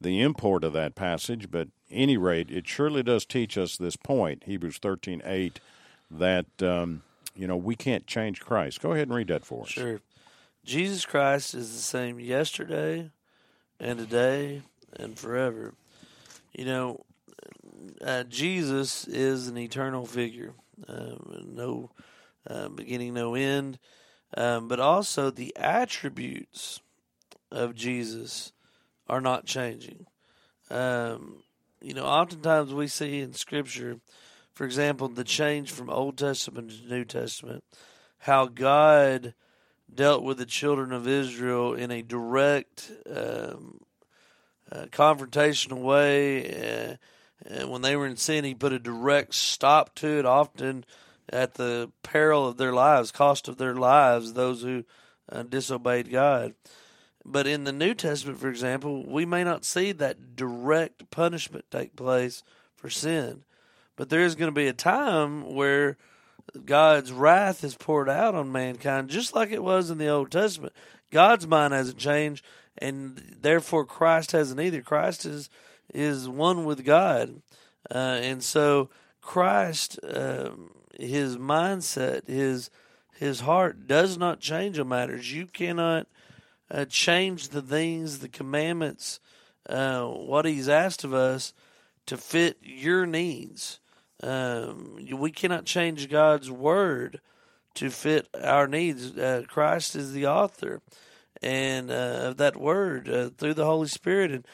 the 0.00 0.20
import 0.20 0.62
of 0.62 0.74
that 0.74 0.94
passage. 0.94 1.50
But 1.50 1.68
any 1.90 2.16
rate, 2.16 2.50
it 2.50 2.68
surely 2.68 3.02
does 3.02 3.24
teach 3.24 3.58
us 3.58 3.76
this 3.76 3.96
point, 3.96 4.44
Hebrews 4.44 4.78
thirteen 4.78 5.22
eight, 5.24 5.58
that 6.08 6.46
um, 6.62 7.02
you 7.34 7.48
know 7.48 7.56
we 7.56 7.74
can't 7.74 8.06
change 8.06 8.40
Christ. 8.40 8.80
Go 8.80 8.92
ahead 8.92 9.08
and 9.08 9.16
read 9.16 9.28
that 9.28 9.44
for 9.44 9.64
us. 9.64 9.70
Sure, 9.70 10.00
Jesus 10.64 11.04
Christ 11.04 11.54
is 11.54 11.72
the 11.72 11.82
same 11.82 12.20
yesterday, 12.20 13.10
and 13.80 13.98
today, 13.98 14.62
and 14.92 15.18
forever. 15.18 15.74
You 16.52 16.66
know, 16.66 17.04
uh, 18.00 18.24
Jesus 18.24 19.06
is 19.06 19.48
an 19.48 19.58
eternal 19.58 20.06
figure. 20.06 20.54
Uh, 20.88 21.14
no 21.44 21.90
uh, 22.48 22.68
beginning, 22.68 23.14
no 23.14 23.34
end. 23.34 23.78
Um, 24.36 24.68
but 24.68 24.80
also 24.80 25.30
the 25.30 25.56
attributes 25.56 26.80
of 27.50 27.74
Jesus 27.74 28.52
are 29.06 29.20
not 29.20 29.46
changing. 29.46 30.06
Um, 30.70 31.42
you 31.80 31.94
know, 31.94 32.04
oftentimes 32.04 32.72
we 32.72 32.88
see 32.88 33.20
in 33.20 33.34
Scripture, 33.34 34.00
for 34.52 34.64
example, 34.64 35.08
the 35.08 35.24
change 35.24 35.70
from 35.70 35.90
Old 35.90 36.16
Testament 36.16 36.70
to 36.70 36.88
New 36.88 37.04
Testament, 37.04 37.62
how 38.18 38.46
God 38.46 39.34
dealt 39.92 40.24
with 40.24 40.38
the 40.38 40.46
children 40.46 40.92
of 40.92 41.06
Israel 41.06 41.74
in 41.74 41.90
a 41.90 42.02
direct, 42.02 42.90
um, 43.08 43.80
uh, 44.72 44.86
confrontational 44.86 45.82
way. 45.82 46.96
And 47.46 47.70
when 47.70 47.82
they 47.82 47.96
were 47.96 48.06
in 48.06 48.16
sin, 48.16 48.44
He 48.44 48.54
put 48.54 48.72
a 48.72 48.78
direct 48.78 49.34
stop 49.34 49.94
to 49.96 50.18
it. 50.18 50.26
Often, 50.26 50.84
at 51.28 51.54
the 51.54 51.90
peril 52.02 52.46
of 52.46 52.56
their 52.56 52.72
lives, 52.72 53.10
cost 53.10 53.48
of 53.48 53.56
their 53.56 53.74
lives, 53.74 54.32
those 54.32 54.62
who 54.62 54.84
uh, 55.30 55.42
disobeyed 55.42 56.10
God. 56.10 56.54
But 57.24 57.46
in 57.46 57.64
the 57.64 57.72
New 57.72 57.94
Testament, 57.94 58.38
for 58.38 58.50
example, 58.50 59.04
we 59.06 59.24
may 59.24 59.44
not 59.44 59.64
see 59.64 59.92
that 59.92 60.36
direct 60.36 61.10
punishment 61.10 61.64
take 61.70 61.96
place 61.96 62.42
for 62.76 62.90
sin. 62.90 63.44
But 63.96 64.10
there 64.10 64.20
is 64.20 64.34
going 64.34 64.48
to 64.48 64.52
be 64.52 64.66
a 64.66 64.74
time 64.74 65.54
where 65.54 65.96
God's 66.64 67.12
wrath 67.12 67.64
is 67.64 67.76
poured 67.76 68.10
out 68.10 68.34
on 68.34 68.52
mankind, 68.52 69.08
just 69.08 69.34
like 69.34 69.50
it 69.50 69.62
was 69.62 69.88
in 69.88 69.98
the 69.98 70.08
Old 70.08 70.30
Testament. 70.30 70.74
God's 71.10 71.46
mind 71.46 71.72
hasn't 71.72 71.96
changed, 71.96 72.44
and 72.76 73.36
therefore 73.40 73.86
Christ 73.86 74.32
hasn't 74.32 74.60
either. 74.60 74.82
Christ 74.82 75.24
is 75.24 75.48
is 75.92 76.28
one 76.28 76.64
with 76.64 76.84
God, 76.84 77.42
uh, 77.90 78.18
and 78.22 78.42
so 78.42 78.90
Christ 79.20 79.98
um, 80.02 80.70
his 80.98 81.36
mindset, 81.36 82.26
his 82.26 82.70
his 83.16 83.40
heart 83.40 83.86
does 83.86 84.18
not 84.18 84.40
change 84.40 84.78
on 84.78 84.88
matters. 84.88 85.32
You 85.32 85.46
cannot 85.46 86.06
uh, 86.70 86.84
change 86.86 87.48
the 87.48 87.62
things, 87.62 88.18
the 88.18 88.28
commandments, 88.28 89.20
uh, 89.68 90.04
what 90.06 90.44
He's 90.44 90.68
asked 90.68 91.04
of 91.04 91.14
us 91.14 91.52
to 92.06 92.16
fit 92.16 92.58
your 92.62 93.06
needs. 93.06 93.78
Um, 94.22 94.96
we 95.12 95.30
cannot 95.30 95.64
change 95.64 96.10
God's 96.10 96.50
word 96.50 97.20
to 97.74 97.90
fit 97.90 98.28
our 98.42 98.66
needs. 98.66 99.16
Uh, 99.16 99.44
Christ 99.48 99.96
is 99.96 100.12
the 100.12 100.26
author 100.26 100.80
and 101.42 101.90
uh, 101.90 102.20
of 102.22 102.36
that 102.38 102.56
word 102.56 103.08
uh, 103.08 103.30
through 103.36 103.54
the 103.54 103.66
Holy 103.66 103.88
Spirit, 103.88 104.30
and 104.32 104.46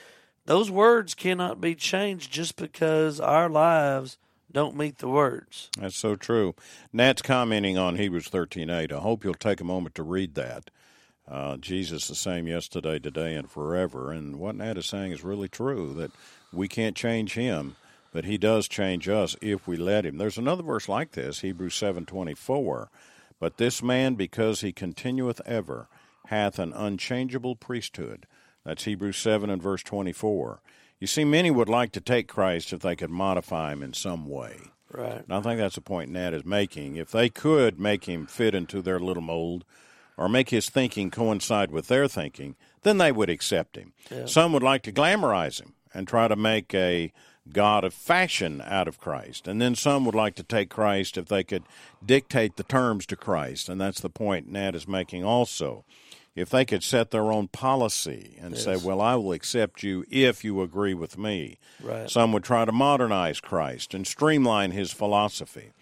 those 0.47 0.71
words 0.71 1.15
cannot 1.15 1.61
be 1.61 1.75
changed 1.75 2.33
just 2.33 2.57
because 2.57 3.21
our 3.21 3.49
lives 3.49 4.19
don't 4.53 4.77
meet 4.77 4.99
the 4.99 5.09
words. 5.09 5.71
That's 5.79 5.97
so 5.97 6.17
true. 6.17 6.55
Nat's 6.93 7.23
commenting 7.23 7.79
on 7.79 7.97
Hebrews 7.97 8.29
13:8. 8.29 8.93
I 8.93 8.99
hope 8.99 9.25
you'll 9.25 9.35
take 9.35 9.61
a 9.61 9.65
moment 9.65 9.95
to 9.97 10.03
read 10.03 10.35
that. 10.35 10.71
Uh, 11.29 11.57
Jesus 11.57 12.09
the 12.09 12.15
same 12.17 12.49
yesterday, 12.49 12.99
today, 12.99 13.37
and 13.37 13.49
forever. 13.49 14.11
And 14.11 14.41
what 14.41 14.57
Nat 14.57 14.77
is 14.77 14.87
saying 14.87 15.13
is 15.13 15.23
really 15.23 15.49
true 15.49 15.95
that 15.95 16.11
we 16.53 16.67
can't 16.67 16.97
change 16.97 17.35
him, 17.35 17.77
but 18.13 18.25
he 18.25 18.37
does 18.37 18.67
change 18.67 19.09
us 19.09 19.37
if 19.41 19.69
we 19.69 19.77
let 19.77 20.05
him. 20.05 20.19
There's 20.19 20.39
another 20.39 20.65
verse 20.65 20.89
like 20.89 21.13
this, 21.13 21.41
Hebrews 21.41 21.75
7:24. 21.75 22.89
But 23.39 23.57
this 23.57 23.83
man, 23.83 24.17
because 24.17 24.61
he 24.61 24.73
continueth 24.73 25.41
ever, 25.47 25.89
hath 26.27 26.59
an 26.59 26.73
unchangeable 26.73 27.57
priesthood. 27.57 28.27
That's 28.65 28.85
Hebrews 28.85 29.17
7 29.17 29.51
and 29.51 29.63
verse 29.63 29.83
24. 29.83 30.61
You 30.99 31.07
see, 31.07 31.25
many 31.25 31.51
would 31.51 31.69
like 31.69 31.93
to 31.93 32.01
take 32.01 32.29
Christ 32.29 32.73
if 32.73 32.81
they 32.81 32.95
could 32.95 33.11
modify 33.11 33.73
him 33.73 33.83
in 33.83 33.95
some 33.95 34.29
way. 34.29 34.59
Right. 34.93 35.23
And 35.23 35.33
I 35.33 35.41
think 35.41 35.59
that's 35.59 35.77
the 35.77 35.81
point 35.81 36.11
Nat 36.11 36.35
is 36.35 36.45
making. 36.45 36.97
If 36.97 37.11
they 37.11 37.29
could 37.29 37.81
make 37.81 38.05
him 38.05 38.27
fit 38.27 38.55
into 38.55 38.83
their 38.83 38.99
little 38.99 39.23
mold 39.23 39.65
or 40.17 40.29
make 40.29 40.51
his 40.51 40.69
thinking 40.69 41.11
coincide 41.11 41.71
with 41.71 41.89
their 41.89 42.09
thinking, 42.09 42.57
then 42.83 42.99
they 42.99 43.13
would 43.13 43.31
accept 43.31 43.77
him. 43.77 43.93
Yeah. 44.11 44.27
Some 44.27 44.53
would 44.53 44.63
like 44.63 44.83
to 44.83 44.93
glamorize 44.93 45.61
him 45.61 45.75
and 45.95 46.07
try 46.07 46.29
to 46.29 46.37
make 46.37 46.75
a 46.75 47.13
God 47.53 47.85
of 47.85 47.95
fashion 47.95 48.63
out 48.65 48.87
of 48.87 49.01
Christ. 49.01 49.49
And 49.49 49.61
then 49.61 49.75
some 49.75 50.05
would 50.05 50.15
like 50.15 50.35
to 50.37 50.43
take 50.43 50.71
Christ 50.71 51.17
if 51.17 51.27
they 51.27 51.43
could 51.43 51.65
dictate 52.05 52.57
the 52.57 52.63
terms 52.63 53.07
to 53.07 53.17
Christ. 53.17 53.69
And 53.69 53.81
that's 53.81 54.01
the 54.01 54.11
point 54.11 54.49
Nat 54.49 54.75
is 54.75 54.87
making 54.87 55.25
also 55.25 55.85
if 56.37 56.49
they 56.51 56.65
could 56.65 56.83
set 56.83 57.11
their 57.11 57.33
own 57.33 57.49
policy 57.49 58.37
and 58.41 58.55
Yes. 58.55 58.65
say, 58.65 58.77
well, 58.77 59.01
I 59.01 59.17
will 59.17 59.33
accept 59.33 59.83
you 59.83 60.05
if 60.11 60.45
you 60.45 60.63
agree 60.63 60.95
with 60.95 61.19
me. 61.19 61.59
Right. 61.83 62.09
Some 62.11 62.33
would 62.33 62.45
try 62.45 62.65
to 62.65 62.73
modernize 62.73 63.41
Christ 63.41 63.95
and 63.95 64.07
streamline 64.07 64.71
his 64.71 64.93
philosophy. 64.93 65.73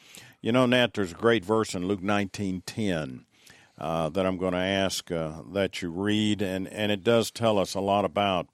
You 0.41 0.53
know, 0.53 0.67
Nat, 0.67 0.95
there's 0.95 1.13
a 1.13 1.17
great 1.17 1.45
verse 1.45 1.75
in 1.75 1.87
Luke 1.87 2.01
19.10 2.03 3.25
uh, 3.79 4.09
that 4.09 4.27
I'm 4.27 4.39
going 4.39 4.53
to 4.55 4.59
ask 4.59 5.11
uh, 5.13 5.43
that 5.53 5.83
you 5.83 5.91
read, 5.91 6.43
and, 6.43 6.67
and 6.69 6.91
it 6.91 7.05
does 7.05 7.31
tell 7.31 7.59
us 7.59 7.75
a 7.75 7.81
lot 7.81 8.05
about 8.05 8.49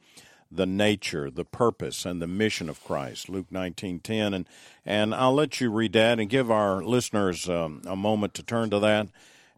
the 0.50 0.66
nature, 0.66 1.30
the 1.30 1.44
purpose, 1.44 2.04
and 2.04 2.20
the 2.22 2.26
mission 2.26 2.68
of 2.68 2.82
Christ. 2.84 3.28
Luke 3.28 3.46
19.10, 3.52 4.34
and, 4.34 4.48
and 4.84 5.14
I'll 5.14 5.34
let 5.34 5.60
you 5.60 5.70
read 5.70 5.92
that 5.94 6.20
and 6.20 6.28
give 6.28 6.50
our 6.50 6.82
listeners 6.82 7.48
um, 7.48 7.82
a 7.86 7.96
moment 7.96 8.34
to 8.34 8.42
turn 8.42 8.70
to 8.70 8.78
that 8.80 9.08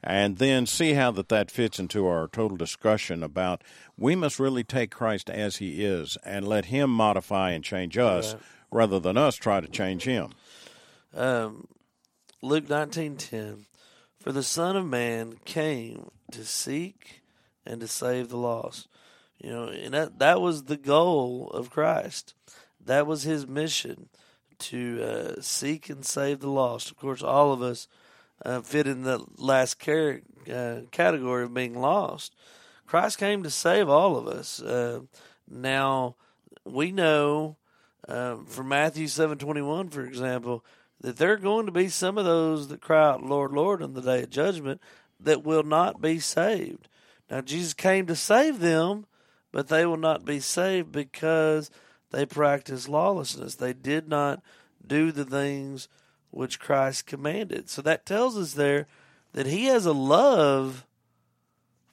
and 0.07 0.39
then 0.39 0.65
see 0.67 0.93
how 0.95 1.11
that 1.11 1.29
that 1.29 1.51
fits 1.51 1.81
into 1.81 2.07
our 2.07 2.29
total 2.29 2.57
discussion 2.57 3.23
about 3.25 3.63
we 3.99 4.15
must 4.15 4.39
really 4.39 4.63
take 4.63 4.91
Christ 4.93 5.29
as 5.29 5.57
he 5.57 5.85
is 5.85 6.17
and 6.25 6.47
let 6.47 6.67
him 6.67 6.91
modify 6.91 7.51
and 7.51 7.65
change 7.65 7.99
us 7.99 8.35
Right. 8.35 8.43
rather 8.71 9.01
than 9.01 9.17
us 9.17 9.35
try 9.35 9.61
to 9.61 9.69
change 9.69 10.05
him. 10.05 10.31
Um, 11.13 11.67
Luke 12.41 12.69
nineteen 12.69 13.17
ten, 13.17 13.67
for 14.21 14.31
the 14.33 14.43
Son 14.43 14.77
of 14.77 14.87
Man 14.87 15.35
came 15.45 16.11
to 16.31 16.45
seek 16.45 17.23
and 17.67 17.81
to 17.81 17.89
save 17.89 18.29
the 18.29 18.37
lost. 18.37 18.87
You 19.43 19.51
know, 19.51 19.69
and 19.69 19.93
that 19.93 20.19
that 20.21 20.41
was 20.41 20.65
the 20.65 20.77
goal 20.77 21.51
of 21.53 21.71
Christ. 21.71 22.35
That 22.85 23.07
was 23.07 23.25
his 23.25 23.47
mission 23.47 24.09
to 24.59 25.03
uh, 25.03 25.41
seek 25.41 25.91
and 25.91 26.05
save 26.05 26.41
the 26.41 26.51
lost. 26.51 26.91
Of 26.91 26.97
course, 26.97 27.23
all 27.23 27.53
of 27.53 27.61
us 27.61 27.89
uh, 28.45 28.61
fit 28.61 28.87
in 28.87 29.03
the 29.03 29.25
last 29.37 29.77
uh, 29.89 30.81
category 30.91 31.45
of 31.45 31.55
being 31.55 31.79
lost. 31.79 32.35
Christ 32.87 33.19
came 33.19 33.43
to 33.43 33.51
save 33.51 33.89
all 33.89 34.17
of 34.17 34.29
us. 34.29 34.61
Uh, 34.63 35.01
now 35.49 36.17
we 36.65 36.93
know 36.93 37.57
um, 38.09 38.47
from 38.47 38.69
Matthew 38.69 39.09
seven 39.09 39.39
twenty 39.39 39.63
one, 39.63 39.89
for 39.89 40.05
example, 40.05 40.65
that 41.01 41.17
there 41.17 41.33
are 41.33 41.37
going 41.37 41.67
to 41.67 41.73
be 41.73 41.89
some 41.89 42.19
of 42.19 42.25
those 42.25 42.69
that 42.69 42.81
cry 42.81 43.11
out, 43.11 43.25
"Lord, 43.25 43.53
Lord," 43.53 43.83
on 43.83 43.95
the 43.95 44.03
day 44.03 44.23
of 44.23 44.31
judgment 44.31 44.81
that 45.19 45.43
will 45.43 45.65
not 45.65 46.01
be 46.01 46.19
saved. 46.21 46.89
Now 47.31 47.41
Jesus 47.41 47.75
came 47.75 48.07
to 48.07 48.15
save 48.15 48.61
them, 48.61 49.07
but 49.51 49.69
they 49.69 49.85
will 49.85 49.97
not 49.97 50.25
be 50.25 50.39
saved 50.39 50.93
because 50.93 51.71
they 52.11 52.27
practice 52.27 52.89
lawlessness. 52.89 53.57
They 53.57 53.73
did 53.73 54.09
not 54.09 54.43
do 54.87 55.11
the 55.11 55.25
things 55.25 55.89
which 56.37 56.61
Christ 56.61 57.07
commanded. 57.07 57.71
So 57.71 57.81
that 57.83 58.05
tells 58.05 58.37
us 58.37 58.53
there 58.53 58.87
that 59.33 59.47
He 59.47 59.65
has 59.67 59.87
a 59.87 59.93
love 59.93 60.85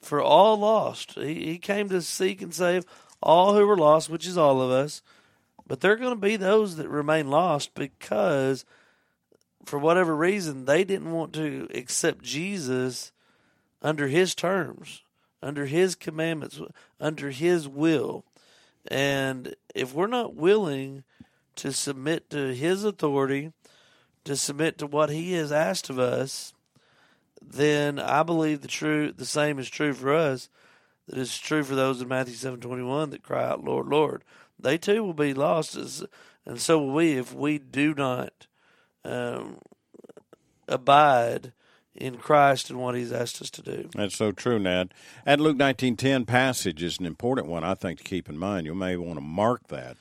for 0.02 0.20
all 0.20 0.58
lost. 0.58 1.14
He, 1.14 1.46
he 1.46 1.58
came 1.58 1.88
to 1.88 2.02
seek 2.02 2.42
and 2.42 2.52
save 2.52 2.84
all 3.22 3.54
who 3.54 3.66
were 3.66 3.76
lost, 3.76 4.10
which 4.10 4.26
is 4.26 4.36
all 4.36 4.60
of 4.60 4.70
us. 4.70 5.00
But 5.66 5.80
there 5.80 5.92
are 5.92 5.96
going 5.96 6.14
to 6.14 6.20
be 6.20 6.36
those 6.36 6.76
that 6.76 6.90
remain 6.90 7.30
lost 7.30 7.74
because, 7.74 8.66
for 9.64 9.78
whatever 9.78 10.14
reason, 10.14 10.66
they 10.66 10.84
didn't 10.84 11.10
want 11.10 11.32
to 11.32 11.66
accept 11.74 12.22
Jesus 12.22 13.12
under 13.80 14.08
His 14.08 14.34
terms, 14.34 15.02
under 15.42 15.64
His 15.64 15.94
commandments, 15.94 16.60
under 17.00 17.30
His 17.30 17.66
will. 17.66 18.26
And 18.88 19.56
if 19.74 19.94
we're 19.94 20.06
not 20.06 20.34
willing 20.34 21.04
to 21.56 21.72
submit 21.72 22.28
to 22.28 22.54
His 22.54 22.84
authority, 22.84 23.52
to 24.24 24.36
submit 24.36 24.78
to 24.78 24.86
what 24.86 25.10
He 25.10 25.32
has 25.34 25.52
asked 25.52 25.90
of 25.90 25.98
us, 25.98 26.52
then 27.42 27.98
I 27.98 28.22
believe 28.22 28.60
the 28.60 28.68
true 28.68 29.12
the 29.12 29.26
same 29.26 29.58
is 29.58 29.68
true 29.68 29.92
for 29.92 30.14
us. 30.14 30.48
That 31.06 31.18
is 31.18 31.38
true 31.38 31.62
for 31.62 31.74
those 31.74 32.00
in 32.00 32.08
Matthew 32.08 32.34
seven 32.34 32.60
twenty 32.60 32.82
one 32.82 33.10
that 33.10 33.22
cry 33.22 33.44
out, 33.44 33.64
Lord, 33.64 33.86
Lord. 33.88 34.24
They 34.58 34.78
too 34.78 35.02
will 35.04 35.14
be 35.14 35.34
lost, 35.34 35.76
as, 35.76 36.04
and 36.46 36.60
so 36.60 36.78
will 36.78 36.92
we 36.92 37.12
if 37.12 37.34
we 37.34 37.58
do 37.58 37.94
not 37.94 38.46
um, 39.04 39.58
abide 40.68 41.52
in 41.94 42.16
Christ 42.16 42.70
and 42.70 42.78
what 42.78 42.94
He's 42.94 43.12
asked 43.12 43.40
us 43.42 43.50
to 43.50 43.62
do. 43.62 43.90
That's 43.94 44.16
so 44.16 44.32
true, 44.32 44.58
Nat. 44.58 44.92
That 45.24 45.40
Luke 45.40 45.56
19.10 45.56 46.26
passage 46.26 46.82
is 46.82 46.98
an 46.98 47.06
important 47.06 47.46
one, 47.46 47.62
I 47.62 47.74
think, 47.74 47.98
to 47.98 48.04
keep 48.04 48.28
in 48.28 48.38
mind. 48.38 48.66
You 48.66 48.74
may 48.74 48.96
want 48.96 49.16
to 49.16 49.20
mark 49.24 49.68
that 49.68 49.96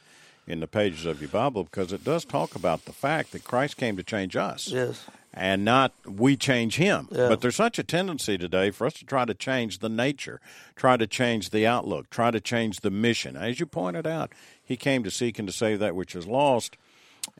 in 0.47 0.59
the 0.59 0.67
pages 0.67 1.05
of 1.05 1.21
your 1.21 1.29
Bible 1.29 1.63
because 1.63 1.93
it 1.93 2.03
does 2.03 2.25
talk 2.25 2.55
about 2.55 2.85
the 2.85 2.93
fact 2.93 3.31
that 3.31 3.43
Christ 3.43 3.77
came 3.77 3.95
to 3.97 4.03
change 4.03 4.35
us. 4.35 4.69
Yes, 4.69 5.05
and 5.33 5.65
not 5.65 5.93
we 6.05 6.37
change 6.37 6.75
him. 6.75 7.07
Yeah. 7.11 7.27
But 7.27 7.41
there's 7.41 7.55
such 7.55 7.79
a 7.79 7.83
tendency 7.83 8.37
today 8.37 8.69
for 8.71 8.85
us 8.85 8.93
to 8.95 9.05
try 9.05 9.25
to 9.25 9.33
change 9.33 9.79
the 9.79 9.89
nature, 9.89 10.39
try 10.75 10.97
to 10.97 11.07
change 11.07 11.49
the 11.49 11.65
outlook, 11.65 12.09
try 12.09 12.29
to 12.31 12.39
change 12.39 12.81
the 12.81 12.91
mission. 12.91 13.35
As 13.35 13.59
you 13.59 13.65
pointed 13.65 14.05
out, 14.05 14.31
he 14.63 14.77
came 14.77 15.03
to 15.03 15.11
seek 15.11 15.39
and 15.39 15.47
to 15.47 15.53
save 15.53 15.79
that 15.79 15.95
which 15.95 16.15
is 16.15 16.27
lost, 16.27 16.77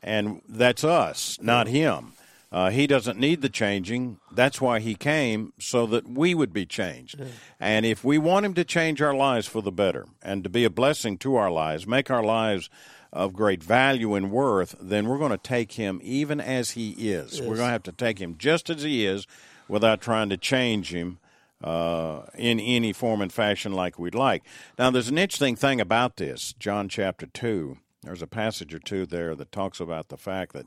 and 0.02 0.42
that's 0.48 0.82
us, 0.82 1.38
not 1.40 1.68
him. 1.68 2.12
Uh, 2.50 2.70
he 2.70 2.86
doesn't 2.86 3.18
need 3.18 3.42
the 3.42 3.48
changing. 3.48 4.16
That's 4.30 4.60
why 4.60 4.78
he 4.78 4.94
came, 4.94 5.52
so 5.58 5.86
that 5.86 6.08
we 6.08 6.36
would 6.36 6.52
be 6.52 6.64
changed. 6.64 7.20
And 7.58 7.84
if 7.84 8.04
we 8.04 8.16
want 8.16 8.46
him 8.46 8.54
to 8.54 8.64
change 8.64 9.02
our 9.02 9.14
lives 9.14 9.48
for 9.48 9.60
the 9.60 9.72
better 9.72 10.06
and 10.22 10.44
to 10.44 10.48
be 10.48 10.62
a 10.62 10.70
blessing 10.70 11.18
to 11.18 11.34
our 11.34 11.50
lives, 11.50 11.84
make 11.84 12.12
our 12.12 12.22
lives 12.22 12.70
of 13.14 13.32
great 13.32 13.62
value 13.62 14.14
and 14.14 14.30
worth, 14.30 14.74
then 14.80 15.06
we're 15.06 15.18
going 15.18 15.30
to 15.30 15.38
take 15.38 15.72
him 15.72 16.00
even 16.02 16.40
as 16.40 16.72
he 16.72 16.90
is. 16.90 17.40
We're 17.40 17.56
going 17.56 17.68
to 17.68 17.72
have 17.72 17.82
to 17.84 17.92
take 17.92 18.18
him 18.18 18.34
just 18.36 18.68
as 18.68 18.82
he 18.82 19.06
is 19.06 19.26
without 19.68 20.00
trying 20.00 20.28
to 20.30 20.36
change 20.36 20.92
him 20.92 21.18
uh, 21.62 22.22
in 22.36 22.58
any 22.58 22.92
form 22.92 23.22
and 23.22 23.32
fashion 23.32 23.72
like 23.72 23.98
we'd 23.98 24.16
like. 24.16 24.42
Now, 24.78 24.90
there's 24.90 25.08
an 25.08 25.16
interesting 25.16 25.54
thing 25.54 25.80
about 25.80 26.16
this, 26.16 26.54
John 26.58 26.88
chapter 26.88 27.26
2. 27.26 27.78
There's 28.02 28.20
a 28.20 28.26
passage 28.26 28.74
or 28.74 28.80
two 28.80 29.06
there 29.06 29.34
that 29.36 29.52
talks 29.52 29.80
about 29.80 30.08
the 30.08 30.18
fact 30.18 30.52
that 30.52 30.66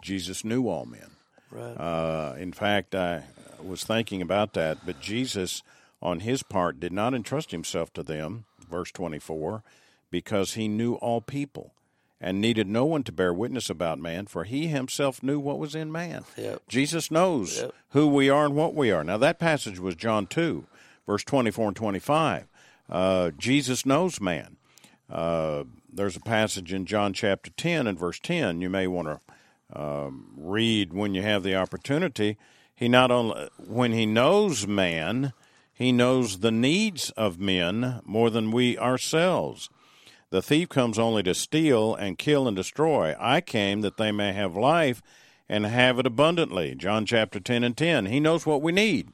Jesus 0.00 0.44
knew 0.44 0.68
all 0.68 0.86
men. 0.86 1.10
right. 1.50 1.72
Uh, 1.72 2.34
in 2.38 2.52
fact, 2.52 2.94
I 2.94 3.24
was 3.60 3.82
thinking 3.82 4.22
about 4.22 4.54
that, 4.54 4.86
but 4.86 5.00
Jesus, 5.00 5.62
on 6.00 6.20
his 6.20 6.44
part, 6.44 6.80
did 6.80 6.92
not 6.92 7.12
entrust 7.12 7.50
himself 7.50 7.92
to 7.94 8.02
them, 8.02 8.44
verse 8.70 8.92
24, 8.92 9.64
because 10.10 10.54
he 10.54 10.68
knew 10.68 10.94
all 10.94 11.20
people 11.20 11.72
and 12.20 12.40
needed 12.40 12.66
no 12.66 12.84
one 12.84 13.02
to 13.04 13.12
bear 13.12 13.32
witness 13.32 13.70
about 13.70 13.98
man, 13.98 14.26
for 14.26 14.44
he 14.44 14.66
himself 14.66 15.22
knew 15.22 15.38
what 15.38 15.58
was 15.58 15.74
in 15.74 15.92
man. 15.92 16.24
Yep. 16.36 16.62
Jesus 16.68 17.10
knows 17.10 17.58
Yep. 17.60 17.74
who 17.90 18.08
we 18.08 18.28
are 18.28 18.46
and 18.46 18.56
what 18.56 18.74
we 18.74 18.90
are. 18.90 19.04
Now, 19.04 19.16
that 19.18 19.38
passage 19.38 19.78
was 19.78 19.94
John 19.94 20.26
2, 20.26 20.66
verse 21.06 21.22
24 21.24 21.68
and 21.68 21.76
25. 21.76 22.46
Uh, 22.90 23.30
Jesus 23.38 23.86
knows 23.86 24.20
man. 24.20 24.56
Uh, 25.10 25.64
there's 25.92 26.16
a 26.16 26.20
passage 26.20 26.72
in 26.72 26.86
John 26.86 27.12
chapter 27.12 27.50
10 27.50 27.86
and 27.86 27.98
verse 27.98 28.18
10 28.20 28.60
you 28.60 28.68
may 28.68 28.86
want 28.86 29.08
to 29.08 29.80
um, 29.80 30.32
read 30.36 30.92
when 30.92 31.14
you 31.14 31.22
have 31.22 31.42
the 31.42 31.54
opportunity. 31.56 32.36
He 32.74 32.88
not 32.88 33.10
only, 33.10 33.48
when 33.58 33.92
he 33.92 34.06
knows 34.06 34.66
man, 34.66 35.32
he 35.72 35.92
knows 35.92 36.40
the 36.40 36.50
needs 36.50 37.10
of 37.10 37.38
men 37.38 38.00
more 38.04 38.30
than 38.30 38.50
we 38.50 38.76
ourselves. 38.78 39.68
The 40.30 40.42
thief 40.42 40.68
comes 40.68 40.98
only 40.98 41.22
to 41.22 41.34
steal 41.34 41.94
and 41.94 42.18
kill 42.18 42.46
and 42.46 42.56
destroy. 42.56 43.14
I 43.18 43.40
came 43.40 43.80
that 43.80 43.96
they 43.96 44.12
may 44.12 44.32
have 44.32 44.56
life 44.56 45.02
and 45.48 45.64
have 45.64 45.98
it 45.98 46.06
abundantly. 46.06 46.74
John 46.74 47.06
chapter 47.06 47.40
10 47.40 47.64
and 47.64 47.76
10. 47.76 48.06
He 48.06 48.20
knows 48.20 48.44
what 48.44 48.60
we 48.60 48.72
need. 48.72 49.10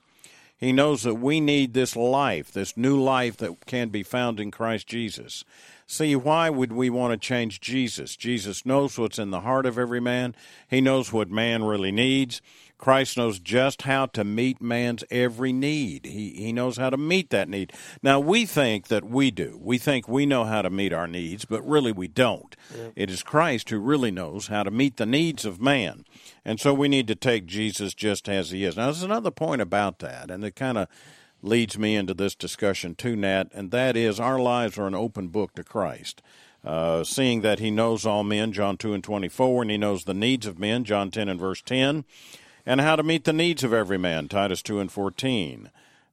He 0.57 0.73
knows 0.73 1.03
that 1.03 1.17
we 1.17 1.41
need 1.41 1.75
this 1.75 1.95
life, 1.95 2.51
this 2.51 2.77
new 2.77 3.01
life 3.01 3.37
that 3.37 3.67
can 3.67 3.91
be 3.91 4.03
found 4.03 4.41
in 4.41 4.51
Christ 4.51 4.87
Jesus. 4.87 5.45
See, 5.87 6.17
why 6.17 6.49
would 6.49 6.73
we 6.73 6.91
want 6.91 7.13
to 7.13 7.19
change 7.19 7.61
Jesus? 7.61 8.17
Jesus 8.17 8.65
knows 8.65 8.99
what's 8.99 9.19
in 9.19 9.31
the 9.31 9.43
heart 9.43 9.67
of 9.67 9.79
every 9.79 10.01
man. 10.01 10.35
He 10.69 10.81
knows 10.81 11.13
what 11.13 11.29
man 11.29 11.65
really 11.65 11.93
needs. 11.93 12.41
Christ 12.79 13.17
knows 13.17 13.39
just 13.39 13.83
how 13.83 14.07
to 14.07 14.25
meet 14.25 14.61
man's 14.61 15.05
every 15.11 15.53
need. 15.53 16.07
He, 16.07 16.31
he 16.31 16.53
knows 16.53 16.77
how 16.77 16.91
to 16.91 16.97
meet 16.97 17.31
that 17.31 17.49
need. 17.49 17.73
Now, 18.03 18.21
we 18.21 18.47
think 18.47 18.89
that 18.89 19.05
we 19.05 19.31
do. 19.31 19.59
We 19.63 19.79
think 19.79 20.09
we 20.09 20.27
know 20.27 20.45
how 20.45 20.63
to 20.63 20.71
meet 20.71 20.93
our 20.93 21.07
needs, 21.07 21.45
but 21.45 21.67
really 21.67 21.93
we 21.93 22.09
don't. 22.09 22.55
Yeah. 22.77 22.89
It 22.97 23.11
is 23.11 23.23
Christ 23.23 23.71
who 23.71 23.79
really 23.79 24.11
knows 24.11 24.49
how 24.49 24.65
to 24.65 24.71
meet 24.71 24.97
the 24.97 25.07
needs 25.07 25.45
of 25.45 25.61
man. 25.61 26.05
And 26.45 26.61
so 26.61 26.75
we 26.75 26.89
need 26.89 27.07
to 27.09 27.15
take 27.15 27.47
Jesus 27.47 27.95
just 27.95 28.29
as 28.29 28.51
he 28.51 28.65
is. 28.65 28.77
Now, 28.77 28.87
there's 28.87 29.03
another 29.03 29.31
point 29.31 29.63
about 29.63 30.01
that, 30.01 30.31
and 30.31 30.45
it 30.45 30.57
kind 30.57 30.77
of 30.77 30.89
leads 31.45 31.79
me 31.79 31.95
into 31.95 32.15
this 32.15 32.35
discussion 32.35 32.95
too, 32.95 33.15
Nat, 33.15 33.45
and 33.53 33.71
that 33.71 33.97
is 33.97 34.19
our 34.19 34.39
lives 34.39 34.79
are 34.79 34.87
an 34.87 34.95
open 34.95 35.29
book 35.29 35.55
to 35.55 35.63
Christ. 35.65 36.23
Uh, 36.65 37.05
seeing 37.05 37.43
that 37.43 37.59
he 37.59 37.71
knows 37.71 38.07
all 38.07 38.25
men, 38.25 38.51
John 38.51 38.79
2 38.79 38.95
and 38.95 39.05
24, 39.05 39.63
and 39.63 39.71
he 39.71 39.77
knows 39.77 40.05
the 40.05 40.15
needs 40.15 40.47
of 40.47 40.59
men, 40.59 40.85
John 40.85 41.11
10 41.11 41.29
and 41.29 41.39
verse 41.39 41.61
10, 41.61 42.07
and 42.67 42.81
how 42.81 42.97
to 42.97 43.03
meet 43.03 43.25
the 43.25 43.33
needs 43.33 43.65
of 43.65 43.73
every 43.73 43.99
man, 43.99 44.29
Titus 44.29 44.63
2 44.63 44.81
and 44.81 44.91
14. 44.91 45.71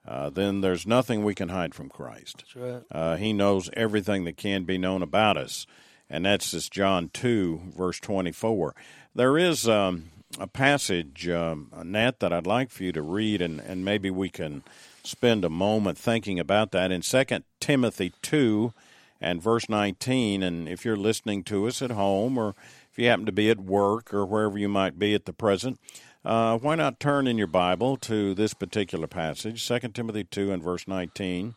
Uh, 0.07 0.29
then 0.29 0.61
there's 0.61 0.87
nothing 0.87 1.23
we 1.23 1.35
can 1.35 1.49
hide 1.49 1.75
from 1.75 1.89
Christ. 1.89 2.43
Right. 2.55 2.81
Uh, 2.91 3.17
he 3.17 3.33
knows 3.33 3.69
everything 3.73 4.25
that 4.25 4.37
can 4.37 4.63
be 4.63 4.77
known 4.77 5.01
about 5.03 5.37
us, 5.37 5.67
and 6.09 6.25
that's 6.25 6.51
this 6.51 6.69
John 6.69 7.09
2, 7.13 7.73
verse 7.77 7.99
24. 7.99 8.73
There 9.13 9.37
is 9.37 9.67
um, 9.67 10.05
a 10.39 10.47
passage, 10.47 11.29
um, 11.29 11.71
Nat, 11.83 12.19
that 12.19 12.33
I'd 12.33 12.47
like 12.47 12.71
for 12.71 12.83
you 12.83 12.91
to 12.93 13.01
read, 13.01 13.41
and, 13.41 13.59
and 13.59 13.85
maybe 13.85 14.09
we 14.09 14.29
can 14.29 14.63
spend 15.03 15.45
a 15.45 15.49
moment 15.49 15.97
thinking 15.97 16.39
about 16.39 16.71
that 16.71 16.91
in 16.91 17.01
2 17.01 17.23
Timothy 17.59 18.13
2 18.21 18.73
and 19.19 19.41
verse 19.41 19.69
19. 19.69 20.43
And 20.43 20.67
if 20.67 20.85
you're 20.85 20.95
listening 20.95 21.43
to 21.45 21.67
us 21.67 21.81
at 21.81 21.91
home 21.91 22.37
or 22.37 22.55
if 22.91 22.97
you 22.97 23.07
happen 23.07 23.25
to 23.25 23.31
be 23.31 23.49
at 23.49 23.59
work 23.59 24.13
or 24.13 24.25
wherever 24.25 24.57
you 24.57 24.69
might 24.69 24.99
be 24.99 25.13
at 25.13 25.25
the 25.25 25.33
present, 25.33 25.79
uh, 26.23 26.57
why 26.57 26.75
not 26.75 26.99
turn 26.99 27.27
in 27.27 27.37
your 27.37 27.47
Bible 27.47 27.97
to 27.97 28.33
this 28.33 28.53
particular 28.53 29.07
passage, 29.07 29.67
2 29.67 29.79
Timothy 29.89 30.23
2 30.23 30.51
and 30.51 30.61
verse 30.61 30.87
19, 30.87 31.55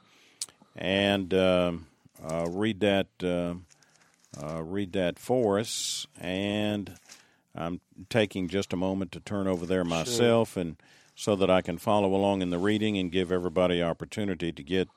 and 0.76 1.34
uh, 1.34 1.72
uh, 2.26 2.46
read 2.48 2.80
that 2.80 3.06
uh, 3.22 3.54
uh, 4.42 4.62
read 4.62 4.92
that 4.92 5.18
for 5.18 5.58
us. 5.58 6.06
And 6.20 6.98
I'm 7.54 7.80
taking 8.08 8.48
just 8.48 8.72
a 8.72 8.76
moment 8.76 9.12
to 9.12 9.20
turn 9.20 9.46
over 9.46 9.66
there 9.66 9.84
myself 9.84 10.54
sure. 10.54 10.62
and 10.62 10.76
so 11.14 11.36
that 11.36 11.50
I 11.50 11.60
can 11.60 11.78
follow 11.78 12.14
along 12.14 12.42
in 12.42 12.50
the 12.50 12.58
reading 12.58 12.98
and 12.98 13.12
give 13.12 13.30
everybody 13.30 13.82
opportunity 13.82 14.50
to 14.50 14.62
get 14.62 14.88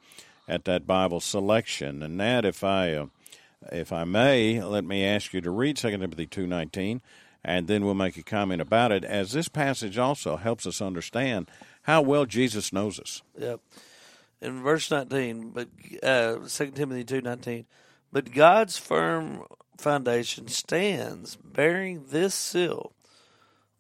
at 0.48 0.66
that 0.66 0.88
Bible 0.88 1.20
selection. 1.20 2.02
And 2.02 2.20
that, 2.20 2.46
if 2.46 2.64
I, 2.64 2.94
uh, 2.94 3.06
if 3.72 3.92
I 3.92 4.04
may, 4.04 4.64
let 4.64 4.84
me 4.84 5.06
ask 5.06 5.34
you 5.34 5.42
to 5.42 5.52
read 5.52 5.78
2 5.78 5.92
Timothy 5.92 6.26
two 6.26 6.48
nineteen, 6.48 7.02
and 7.48 7.68
then 7.68 7.86
we'll 7.86 7.96
make 7.96 8.18
a 8.18 8.24
comment 8.24 8.62
about 8.62 8.92
it, 8.92 9.04
as 9.04 9.32
this 9.32 9.48
passage 9.48 9.98
also 9.98 10.36
helps 10.36 10.68
us 10.68 10.82
understand 10.82 11.50
how 11.84 12.02
well 12.02 12.26
Jesus 12.26 12.74
knows 12.74 13.00
us. 13.00 13.24
Yep. 13.40 13.62
In 14.42 14.62
verse 14.62 14.92
nineteen, 14.92 15.50
but 15.50 15.70
uh, 16.04 16.38
2 16.48 16.72
Timothy 16.72 17.04
two 17.04 17.22
nineteen, 17.22 17.66
but 18.12 18.32
God's 18.32 18.78
firm 18.78 19.44
foundation 19.78 20.48
stands, 20.48 21.38
bearing 21.38 22.06
this 22.10 22.36
seal 22.36 22.92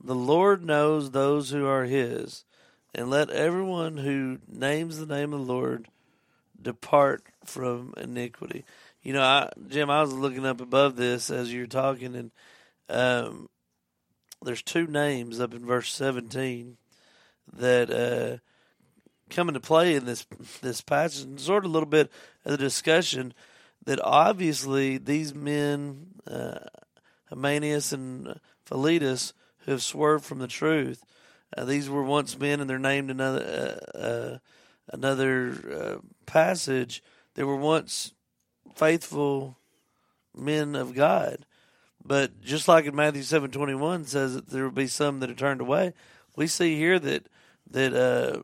the 0.03 0.15
Lord 0.15 0.63
knows 0.63 1.11
those 1.11 1.49
who 1.49 1.65
are 1.65 1.85
his, 1.85 2.45
and 2.93 3.09
let 3.09 3.29
everyone 3.29 3.97
who 3.97 4.39
names 4.47 4.97
the 4.97 5.05
name 5.05 5.33
of 5.33 5.45
the 5.45 5.53
Lord 5.53 5.87
depart 6.61 7.23
from 7.43 7.93
iniquity. 7.97 8.63
You 9.01 9.13
know, 9.13 9.21
I, 9.21 9.51
Jim, 9.67 9.89
I 9.89 10.01
was 10.01 10.13
looking 10.13 10.45
up 10.45 10.61
above 10.61 10.95
this 10.95 11.29
as 11.29 11.53
you're 11.53 11.67
talking, 11.67 12.15
and 12.15 12.31
um, 12.89 13.49
there's 14.41 14.61
two 14.61 14.87
names 14.87 15.39
up 15.39 15.53
in 15.53 15.65
verse 15.65 15.91
17 15.93 16.77
that 17.53 17.89
uh, 17.89 18.37
come 19.29 19.47
into 19.47 19.59
play 19.59 19.95
in 19.95 20.05
this 20.05 20.25
this 20.61 20.81
passage, 20.81 21.23
and 21.23 21.39
sort 21.39 21.65
of 21.65 21.71
a 21.71 21.73
little 21.73 21.89
bit 21.89 22.11
of 22.45 22.51
the 22.51 22.57
discussion 22.57 23.33
that 23.85 23.99
obviously 24.03 24.97
these 24.97 25.33
men, 25.33 26.07
uh, 26.29 26.59
Hymenaeus 27.29 27.93
and 27.93 28.39
Philetus, 28.65 29.33
who 29.59 29.71
have 29.71 29.83
swerved 29.83 30.25
from 30.25 30.39
the 30.39 30.47
truth. 30.47 31.03
Uh, 31.55 31.65
these 31.65 31.89
were 31.89 32.03
once 32.03 32.37
men, 32.37 32.59
and 32.59 32.69
they're 32.69 32.77
named 32.77 33.09
another 33.09 33.79
uh, 33.93 33.97
uh, 33.97 34.37
another 34.91 35.53
uh, 35.71 35.97
passage. 36.25 37.01
They 37.35 37.43
were 37.43 37.55
once 37.55 38.13
faithful 38.75 39.57
men 40.35 40.75
of 40.75 40.93
God, 40.93 41.45
but 42.07 42.41
just 42.41 42.67
like 42.67 42.85
in 42.85 42.95
Matthew 42.95 43.23
seven 43.23 43.51
twenty 43.51 43.75
one 43.75 44.05
says 44.05 44.35
that 44.35 44.49
there 44.49 44.63
will 44.63 44.71
be 44.71 44.87
some 44.87 45.19
that 45.19 45.29
are 45.29 45.35
turned 45.35 45.61
away. 45.61 45.93
We 46.35 46.47
see 46.47 46.77
here 46.77 46.99
that 46.99 47.27
that 47.69 47.93
uh, 47.93 48.41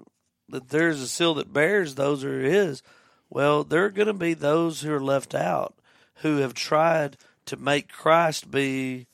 that 0.50 0.70
there's 0.70 1.02
a 1.02 1.08
seal 1.08 1.36
that 1.36 1.54
bears 1.54 1.96
those 1.96 2.24
who 2.24 2.30
are 2.30 2.42
His. 2.42 2.84
Well, 3.30 3.64
there 3.64 3.86
are 3.86 3.90
going 3.90 4.08
to 4.08 4.14
be 4.14 4.34
those 4.34 4.82
who 4.82 4.94
are 4.94 5.02
left 5.02 5.34
out 5.34 5.76
who 6.16 6.38
have 6.38 6.54
tried 6.54 7.18
to 7.46 7.58
make 7.58 7.92
Christ 7.92 8.52
be 8.52 9.08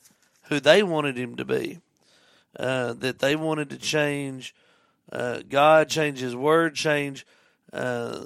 who 0.49 0.59
they 0.59 0.83
wanted 0.83 1.17
him 1.17 1.35
to 1.37 1.45
be. 1.45 1.79
Uh, 2.59 2.93
that 2.93 3.19
they 3.19 3.35
wanted 3.35 3.69
to 3.69 3.77
change 3.77 4.53
uh, 5.11 5.39
God, 5.47 5.89
change 5.89 6.19
His 6.19 6.35
Word, 6.35 6.75
change 6.75 7.25
uh, 7.71 8.25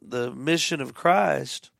the 0.00 0.30
mission 0.30 0.80
of 0.80 0.94
Christ 0.94 1.70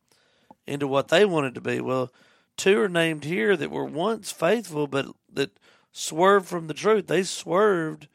into 0.67 0.87
what 0.87 1.09
they 1.09 1.25
wanted 1.25 1.55
to 1.55 1.61
be. 1.61 1.81
Well, 1.81 2.11
two 2.59 2.79
are 2.81 2.89
named 2.89 3.25
here 3.25 3.57
that 3.57 3.71
were 3.71 3.85
once 3.85 4.31
faithful, 4.31 4.87
but 4.87 5.07
that 5.33 5.59
swerved 5.93 6.47
from 6.47 6.67
the 6.67 6.75
truth. 6.75 7.07
They 7.07 7.23
swerved 7.23 8.09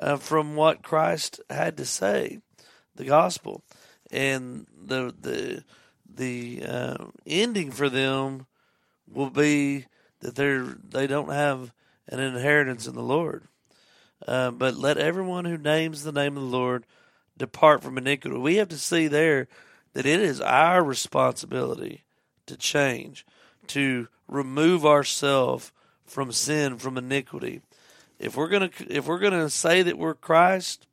uh, 0.00 0.16
from 0.16 0.56
what 0.56 0.82
Christ 0.82 1.40
had 1.50 1.76
to 1.76 1.84
say, 1.84 2.38
the 2.94 3.04
gospel, 3.04 3.62
and 4.10 4.66
the 4.74 5.14
the 5.20 5.64
the 6.08 6.62
uh, 6.66 7.04
ending 7.26 7.70
for 7.70 7.88
them 7.88 8.46
will 9.06 9.30
be 9.30 9.86
that 10.20 10.34
they're 10.36 10.76
they 10.88 11.06
don't 11.06 11.32
have 11.32 11.72
an 12.08 12.20
inheritance 12.20 12.86
in 12.86 12.94
the 12.94 13.02
Lord. 13.02 13.44
Uh, 14.26 14.50
but 14.50 14.76
let 14.76 14.98
everyone 14.98 15.44
who 15.46 15.56
names 15.56 16.02
the 16.02 16.12
name 16.12 16.36
of 16.36 16.42
the 16.42 16.48
Lord 16.48 16.84
depart 17.38 17.82
from 17.82 17.96
iniquity. 17.96 18.36
We 18.36 18.56
have 18.56 18.68
to 18.68 18.78
see 18.78 19.08
there 19.08 19.48
that 19.94 20.06
it 20.06 20.20
is 20.20 20.40
our 20.40 20.84
responsibility 20.84 22.04
to 22.46 22.56
change, 22.56 23.24
to 23.70 24.08
remove 24.28 24.86
ourselves 24.86 25.72
from 26.04 26.32
sin, 26.32 26.76
from 26.78 26.98
iniquity. 26.98 27.62
If 28.18 28.36
we're 28.36 28.48
gonna 28.48 28.70
if 28.88 29.06
we're 29.06 29.18
gonna 29.18 29.50
say 29.50 29.82
that 29.82 29.98
we're 29.98 30.14
Christ, 30.14 30.86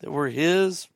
that 0.00 0.10
we're 0.10 0.30
His, 0.30 0.88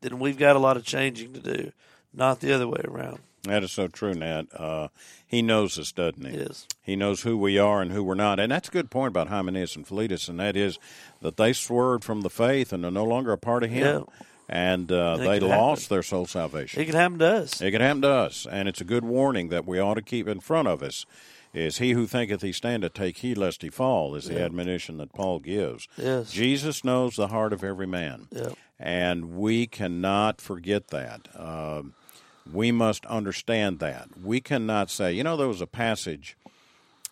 then 0.00 0.18
we've 0.18 0.38
got 0.38 0.56
a 0.56 0.60
lot 0.60 0.76
of 0.76 0.84
changing 0.84 1.32
to 1.34 1.40
do, 1.40 1.72
not 2.14 2.40
the 2.40 2.52
other 2.52 2.68
way 2.68 2.80
around. 2.84 3.18
That 3.42 3.62
is 3.62 3.72
so 3.72 3.86
true, 3.86 4.12
Nat. 4.12 4.46
Uh, 4.54 4.88
he 5.26 5.42
knows 5.42 5.78
us, 5.78 5.92
doesn't 5.92 6.24
he? 6.24 6.36
Yes. 6.38 6.66
He 6.82 6.96
knows 6.96 7.22
who 7.22 7.36
we 7.36 7.58
are 7.58 7.80
and 7.80 7.92
who 7.92 8.02
we're 8.02 8.14
not. 8.14 8.40
And 8.40 8.50
that's 8.50 8.68
a 8.68 8.72
good 8.72 8.90
point 8.90 9.08
about 9.08 9.28
Hymenaeus 9.28 9.76
and 9.76 9.86
Philetus, 9.86 10.28
and 10.28 10.40
that 10.40 10.56
is 10.56 10.78
that 11.20 11.36
they 11.36 11.52
swerved 11.52 12.04
from 12.04 12.22
the 12.22 12.30
faith 12.30 12.72
and 12.72 12.84
are 12.84 12.90
no 12.90 13.04
longer 13.04 13.32
a 13.32 13.38
part 13.38 13.62
of 13.62 13.70
him. 13.70 14.04
Yeah. 14.08 14.24
And 14.48 14.90
uh, 14.92 15.16
they 15.16 15.40
lost 15.40 15.82
happen. 15.82 15.94
their 15.96 16.02
soul 16.02 16.26
salvation. 16.26 16.80
It 16.80 16.84
can 16.86 16.94
happen 16.94 17.18
to 17.18 17.26
us. 17.26 17.60
It 17.60 17.72
can 17.72 17.80
happen 17.80 18.02
to 18.02 18.10
us. 18.10 18.46
And 18.48 18.68
it's 18.68 18.80
a 18.80 18.84
good 18.84 19.04
warning 19.04 19.48
that 19.48 19.66
we 19.66 19.80
ought 19.80 19.94
to 19.94 20.02
keep 20.02 20.28
in 20.28 20.40
front 20.40 20.68
of 20.68 20.82
us. 20.82 21.04
Is 21.52 21.78
he 21.78 21.92
who 21.92 22.06
thinketh 22.06 22.42
he 22.42 22.52
standeth, 22.52 22.92
take 22.92 23.18
heed 23.18 23.38
lest 23.38 23.62
he 23.62 23.70
fall, 23.70 24.14
is 24.14 24.26
the 24.26 24.40
admonition 24.40 24.98
that 24.98 25.14
Paul 25.14 25.38
gives. 25.38 25.88
Yes. 25.96 26.30
Jesus 26.30 26.84
knows 26.84 27.16
the 27.16 27.28
heart 27.28 27.52
of 27.54 27.64
every 27.64 27.86
man. 27.86 28.28
Yeah. 28.30 28.50
And 28.78 29.36
we 29.36 29.66
cannot 29.66 30.40
forget 30.42 30.88
that. 30.88 31.28
Um, 31.34 31.94
we 32.52 32.72
must 32.72 33.06
understand 33.06 33.78
that. 33.78 34.08
We 34.22 34.40
cannot 34.40 34.90
say, 34.90 35.14
you 35.14 35.24
know, 35.24 35.36
there 35.36 35.48
was 35.48 35.62
a 35.62 35.66
passage 35.66 36.36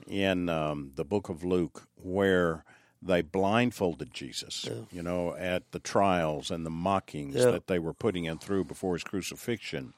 in 0.06 0.50
um, 0.50 0.92
the 0.94 1.04
book 1.04 1.30
of 1.30 1.42
Luke 1.42 1.88
where 1.96 2.64
they 3.04 3.22
blindfolded 3.22 4.12
Jesus, 4.12 4.66
yeah. 4.68 4.80
you 4.90 5.02
know, 5.02 5.34
at 5.36 5.70
the 5.72 5.78
trials 5.78 6.50
and 6.50 6.64
the 6.64 6.70
mockings 6.70 7.36
yeah. 7.36 7.50
that 7.50 7.66
they 7.66 7.78
were 7.78 7.92
putting 7.92 8.24
him 8.24 8.38
through 8.38 8.64
before 8.64 8.94
his 8.94 9.04
crucifixion. 9.04 9.92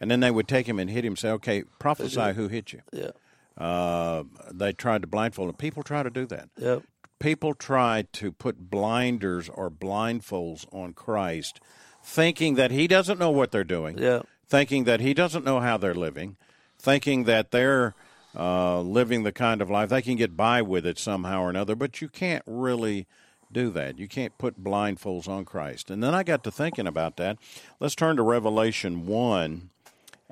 And 0.00 0.10
then 0.10 0.20
they 0.20 0.30
would 0.30 0.48
take 0.48 0.68
him 0.68 0.78
and 0.78 0.90
hit 0.90 1.04
him 1.04 1.16
say, 1.16 1.30
okay, 1.30 1.64
prophesy 1.78 2.32
who 2.32 2.48
hit 2.48 2.72
you. 2.72 2.82
Yeah. 2.92 3.10
Uh, 3.56 4.24
they 4.50 4.72
tried 4.72 5.02
to 5.02 5.06
blindfold 5.06 5.50
him. 5.50 5.56
People 5.56 5.82
try 5.82 6.02
to 6.02 6.10
do 6.10 6.26
that. 6.26 6.48
Yep. 6.56 6.82
People 7.18 7.54
try 7.54 8.06
to 8.12 8.32
put 8.32 8.70
blinders 8.70 9.50
or 9.50 9.70
blindfolds 9.70 10.66
on 10.72 10.94
Christ, 10.94 11.60
thinking 12.02 12.54
that 12.54 12.70
he 12.70 12.86
doesn't 12.86 13.18
know 13.18 13.30
what 13.30 13.50
they're 13.50 13.64
doing. 13.64 13.98
Yeah 13.98 14.22
thinking 14.50 14.84
that 14.84 15.00
he 15.00 15.14
doesn't 15.14 15.44
know 15.44 15.60
how 15.60 15.76
they're 15.76 15.94
living, 15.94 16.36
thinking 16.76 17.24
that 17.24 17.52
they're 17.52 17.94
uh, 18.36 18.80
living 18.80 19.22
the 19.22 19.32
kind 19.32 19.60
of 19.60 19.70
life 19.70 19.88
they 19.88 20.02
can 20.02 20.16
get 20.16 20.36
by 20.36 20.62
with 20.62 20.86
it 20.86 20.98
somehow 20.98 21.42
or 21.42 21.50
another. 21.50 21.74
But 21.74 22.00
you 22.00 22.08
can't 22.08 22.44
really 22.46 23.06
do 23.52 23.70
that. 23.70 23.98
You 23.98 24.08
can't 24.08 24.36
put 24.38 24.62
blindfolds 24.62 25.28
on 25.28 25.44
Christ. 25.44 25.90
And 25.90 26.02
then 26.02 26.14
I 26.14 26.22
got 26.22 26.44
to 26.44 26.50
thinking 26.50 26.86
about 26.86 27.16
that. 27.16 27.38
Let's 27.78 27.94
turn 27.94 28.16
to 28.16 28.22
Revelation 28.22 29.06
1, 29.06 29.70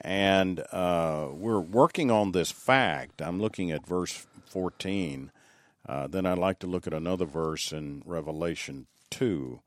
and 0.01 0.61
uh, 0.73 1.29
we're 1.33 1.61
working 1.61 2.11
on 2.11 2.33
this 2.33 2.51
fact. 2.51 3.21
I'm 3.21 3.41
looking 3.41 3.71
at 3.71 3.87
verse 3.87 4.27
14. 4.47 5.33
Uh, 5.89 6.07
then 6.07 6.27
I'd 6.27 6.39
like 6.39 6.59
to 6.61 6.67
look 6.67 6.87
at 6.87 6.93
another 6.93 7.25
verse 7.25 7.73
in 7.73 8.03
Revelation 8.05 8.87
2. 9.11 9.61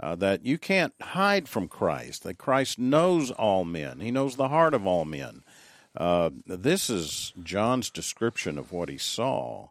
Uh, 0.00 0.16
that 0.16 0.44
you 0.44 0.58
can't 0.58 0.92
hide 1.00 1.48
from 1.48 1.68
Christ, 1.68 2.24
that 2.24 2.36
Christ 2.36 2.80
knows 2.80 3.30
all 3.30 3.64
men. 3.64 4.00
He 4.00 4.10
knows 4.10 4.34
the 4.34 4.48
heart 4.48 4.74
of 4.74 4.88
all 4.88 5.04
men. 5.04 5.44
Uh, 5.96 6.30
this 6.46 6.90
is 6.90 7.32
John's 7.42 7.90
description 7.90 8.58
of 8.58 8.72
what 8.72 8.88
he 8.88 8.98
saw 8.98 9.68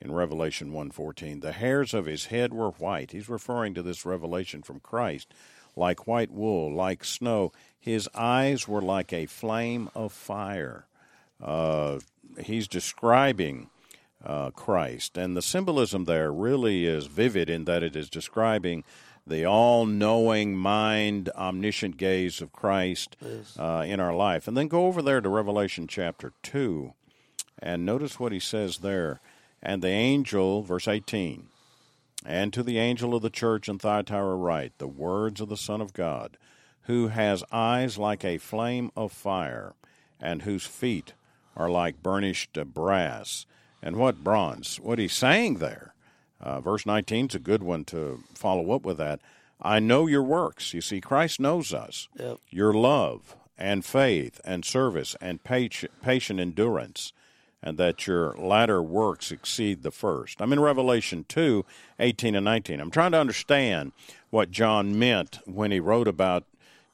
in 0.00 0.12
Revelation 0.12 0.72
1:14. 0.72 1.40
The 1.40 1.52
hairs 1.52 1.92
of 1.92 2.06
his 2.06 2.26
head 2.26 2.54
were 2.54 2.70
white. 2.70 3.10
He's 3.10 3.28
referring 3.28 3.74
to 3.74 3.82
this 3.82 4.06
revelation 4.06 4.62
from 4.62 4.80
Christ, 4.80 5.34
like 5.76 6.06
white 6.06 6.30
wool, 6.30 6.72
like 6.72 7.04
snow. 7.04 7.52
His 7.78 8.08
eyes 8.14 8.66
were 8.66 8.82
like 8.82 9.12
a 9.12 9.26
flame 9.26 9.90
of 9.94 10.12
fire. 10.12 10.86
Uh, 11.42 12.00
he's 12.42 12.66
describing 12.66 13.68
uh, 14.24 14.50
Christ, 14.50 15.16
and 15.16 15.36
the 15.36 15.42
symbolism 15.42 16.04
there 16.04 16.32
really 16.32 16.86
is 16.86 17.06
vivid 17.06 17.48
in 17.48 17.64
that 17.66 17.82
it 17.82 17.94
is 17.94 18.10
describing 18.10 18.84
the 19.28 19.44
all 19.44 19.86
knowing 19.86 20.56
mind, 20.56 21.28
omniscient 21.36 21.96
gaze 21.96 22.40
of 22.40 22.52
Christ 22.52 23.16
uh, 23.58 23.84
in 23.86 24.00
our 24.00 24.14
life. 24.14 24.48
And 24.48 24.56
then 24.56 24.68
go 24.68 24.86
over 24.86 25.02
there 25.02 25.20
to 25.20 25.28
Revelation 25.28 25.86
chapter 25.86 26.32
2 26.42 26.92
and 27.60 27.84
notice 27.84 28.20
what 28.20 28.32
he 28.32 28.40
says 28.40 28.78
there. 28.78 29.20
And 29.62 29.82
the 29.82 29.88
angel, 29.88 30.62
verse 30.62 30.86
18, 30.86 31.48
and 32.24 32.52
to 32.52 32.62
the 32.62 32.78
angel 32.78 33.14
of 33.14 33.22
the 33.22 33.30
church 33.30 33.68
in 33.68 33.78
Thyatira 33.78 34.36
write 34.36 34.78
the 34.78 34.88
words 34.88 35.40
of 35.40 35.48
the 35.48 35.56
Son 35.56 35.80
of 35.80 35.92
God, 35.92 36.36
who 36.82 37.08
has 37.08 37.44
eyes 37.50 37.98
like 37.98 38.24
a 38.24 38.38
flame 38.38 38.90
of 38.96 39.12
fire, 39.12 39.74
and 40.20 40.42
whose 40.42 40.66
feet 40.66 41.14
are 41.56 41.70
like 41.70 42.02
burnished 42.02 42.58
brass. 42.72 43.46
And 43.82 43.96
what 43.96 44.22
bronze? 44.24 44.78
What 44.80 44.98
he's 44.98 45.12
saying 45.12 45.58
there 45.58 45.94
uh, 46.40 46.60
verse 46.60 46.86
19 46.86 47.28
is 47.28 47.34
a 47.34 47.40
good 47.40 47.62
one 47.62 47.84
to 47.86 48.22
follow 48.34 48.72
up 48.72 48.84
with 48.84 48.98
that. 48.98 49.20
I 49.60 49.80
know 49.80 50.06
your 50.06 50.22
works. 50.22 50.72
You 50.72 50.80
see, 50.80 51.00
Christ 51.00 51.40
knows 51.40 51.74
us. 51.74 52.08
Yep. 52.18 52.38
Your 52.50 52.72
love 52.72 53.36
and 53.56 53.84
faith 53.84 54.40
and 54.44 54.64
service 54.64 55.16
and 55.20 55.42
patient, 55.42 55.90
patient 56.00 56.38
endurance, 56.38 57.12
and 57.60 57.76
that 57.76 58.06
your 58.06 58.34
latter 58.36 58.80
works 58.80 59.32
exceed 59.32 59.82
the 59.82 59.90
first. 59.90 60.40
I'm 60.40 60.52
in 60.52 60.60
Revelation 60.60 61.24
2 61.28 61.64
18 61.98 62.36
and 62.36 62.44
19. 62.44 62.80
I'm 62.80 62.90
trying 62.90 63.12
to 63.12 63.20
understand 63.20 63.92
what 64.30 64.52
John 64.52 64.96
meant 64.96 65.40
when 65.44 65.72
he 65.72 65.80
wrote 65.80 66.06
about 66.06 66.44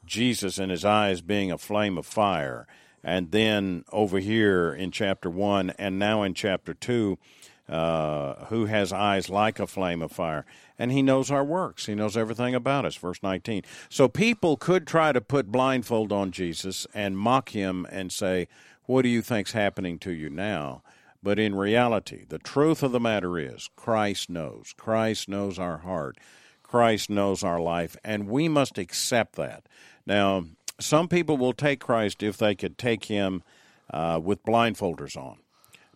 Jesus 0.05 0.57
and 0.57 0.71
his 0.71 0.83
eyes 0.83 1.21
being 1.21 1.51
a 1.51 1.57
flame 1.57 1.97
of 1.97 2.05
fire. 2.05 2.67
And 3.03 3.29
then 3.29 3.85
over 3.91 4.17
here 4.17 4.73
in 4.73 4.89
chapter 4.89 5.29
1 5.29 5.71
and 5.77 5.99
now 5.99 6.23
in 6.23 6.33
chapter 6.33 6.73
2, 6.73 7.19
uh, 7.67 8.45
who 8.45 8.65
has 8.65 8.93
eyes 8.93 9.29
like 9.29 9.59
a 9.59 9.67
flame 9.67 10.01
of 10.01 10.11
fire. 10.11 10.45
And 10.77 10.91
he 10.91 11.01
knows 11.01 11.31
our 11.31 11.43
works. 11.43 11.85
He 11.85 11.95
knows 11.95 12.15
everything 12.15 12.53
about 12.53 12.85
us. 12.85 12.95
Verse 12.95 13.21
19. 13.23 13.63
So 13.89 14.07
people 14.07 14.57
could 14.57 14.85
try 14.85 15.11
to 15.11 15.21
put 15.21 15.51
blindfold 15.51 16.11
on 16.11 16.31
Jesus 16.31 16.85
and 16.93 17.17
mock 17.17 17.49
him 17.49 17.87
and 17.89 18.11
say, 18.11 18.47
What 18.85 19.01
do 19.01 19.09
you 19.09 19.21
think's 19.21 19.53
happening 19.53 19.97
to 19.99 20.11
you 20.11 20.29
now? 20.29 20.83
But 21.23 21.39
in 21.39 21.55
reality, 21.55 22.25
the 22.27 22.37
truth 22.37 22.83
of 22.83 22.91
the 22.91 22.99
matter 22.99 23.39
is 23.39 23.69
Christ 23.75 24.29
knows. 24.29 24.75
Christ 24.77 25.27
knows 25.27 25.57
our 25.57 25.79
heart. 25.79 26.17
Christ 26.61 27.09
knows 27.09 27.43
our 27.43 27.59
life, 27.59 27.95
and 28.03 28.27
we 28.27 28.47
must 28.47 28.77
accept 28.77 29.35
that. 29.35 29.67
Now, 30.05 30.45
some 30.79 31.07
people 31.07 31.37
will 31.37 31.53
take 31.53 31.79
Christ 31.79 32.21
if 32.21 32.37
they 32.37 32.53
could 32.53 32.77
take 32.77 33.05
him 33.05 33.43
uh, 33.91 34.19
with 34.21 34.43
blindfolders 34.43 35.15
on 35.15 35.37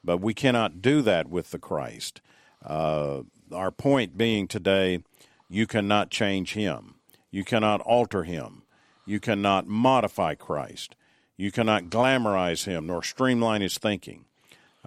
but 0.04 0.18
we 0.18 0.34
cannot 0.34 0.82
do 0.82 1.02
that 1.02 1.30
with 1.30 1.52
the 1.52 1.60
Christ. 1.60 2.22
Uh, 2.66 3.22
our 3.52 3.72
point 3.72 4.18
being 4.18 4.48
today, 4.48 5.04
you 5.50 5.66
cannot 5.66 6.10
change 6.12 6.54
him. 6.54 6.96
You 7.32 7.44
cannot 7.44 7.82
alter 7.82 8.24
him. 8.24 8.64
You 9.06 9.20
cannot 9.20 9.68
modify 9.68 10.36
Christ. 10.36 10.96
You 11.38 11.52
cannot 11.52 11.86
glamorize 11.86 12.66
him 12.66 12.88
nor 12.88 13.02
streamline 13.02 13.62
his 13.62 13.78
thinking. 13.78 14.26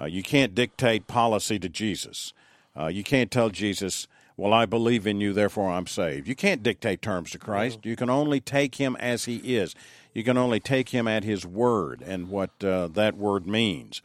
Uh, 0.00 0.06
you 0.06 0.22
can't 0.22 0.54
dictate 0.54 1.06
policy 1.06 1.58
to 1.58 1.68
Jesus. 1.68 2.32
Uh, 2.78 2.86
you 2.86 3.02
can't 3.02 3.30
tell 3.30 3.50
Jesus, 3.50 4.06
Well, 4.36 4.52
I 4.52 4.66
believe 4.66 5.06
in 5.06 5.20
you, 5.20 5.32
therefore 5.32 5.70
I'm 5.70 5.86
saved. 5.86 6.26
You 6.26 6.34
can't 6.34 6.62
dictate 6.62 7.02
terms 7.02 7.30
to 7.32 7.38
Christ. 7.38 7.80
You 7.84 7.96
can 7.96 8.10
only 8.10 8.40
take 8.40 8.76
him 8.76 8.96
as 8.96 9.26
he 9.26 9.36
is. 9.56 9.74
You 10.14 10.24
can 10.24 10.36
only 10.36 10.60
take 10.60 10.90
him 10.90 11.08
at 11.08 11.24
his 11.24 11.46
word 11.46 12.02
and 12.06 12.28
what 12.28 12.50
uh, 12.62 12.88
that 12.88 13.16
word 13.16 13.46
means. 13.46 14.02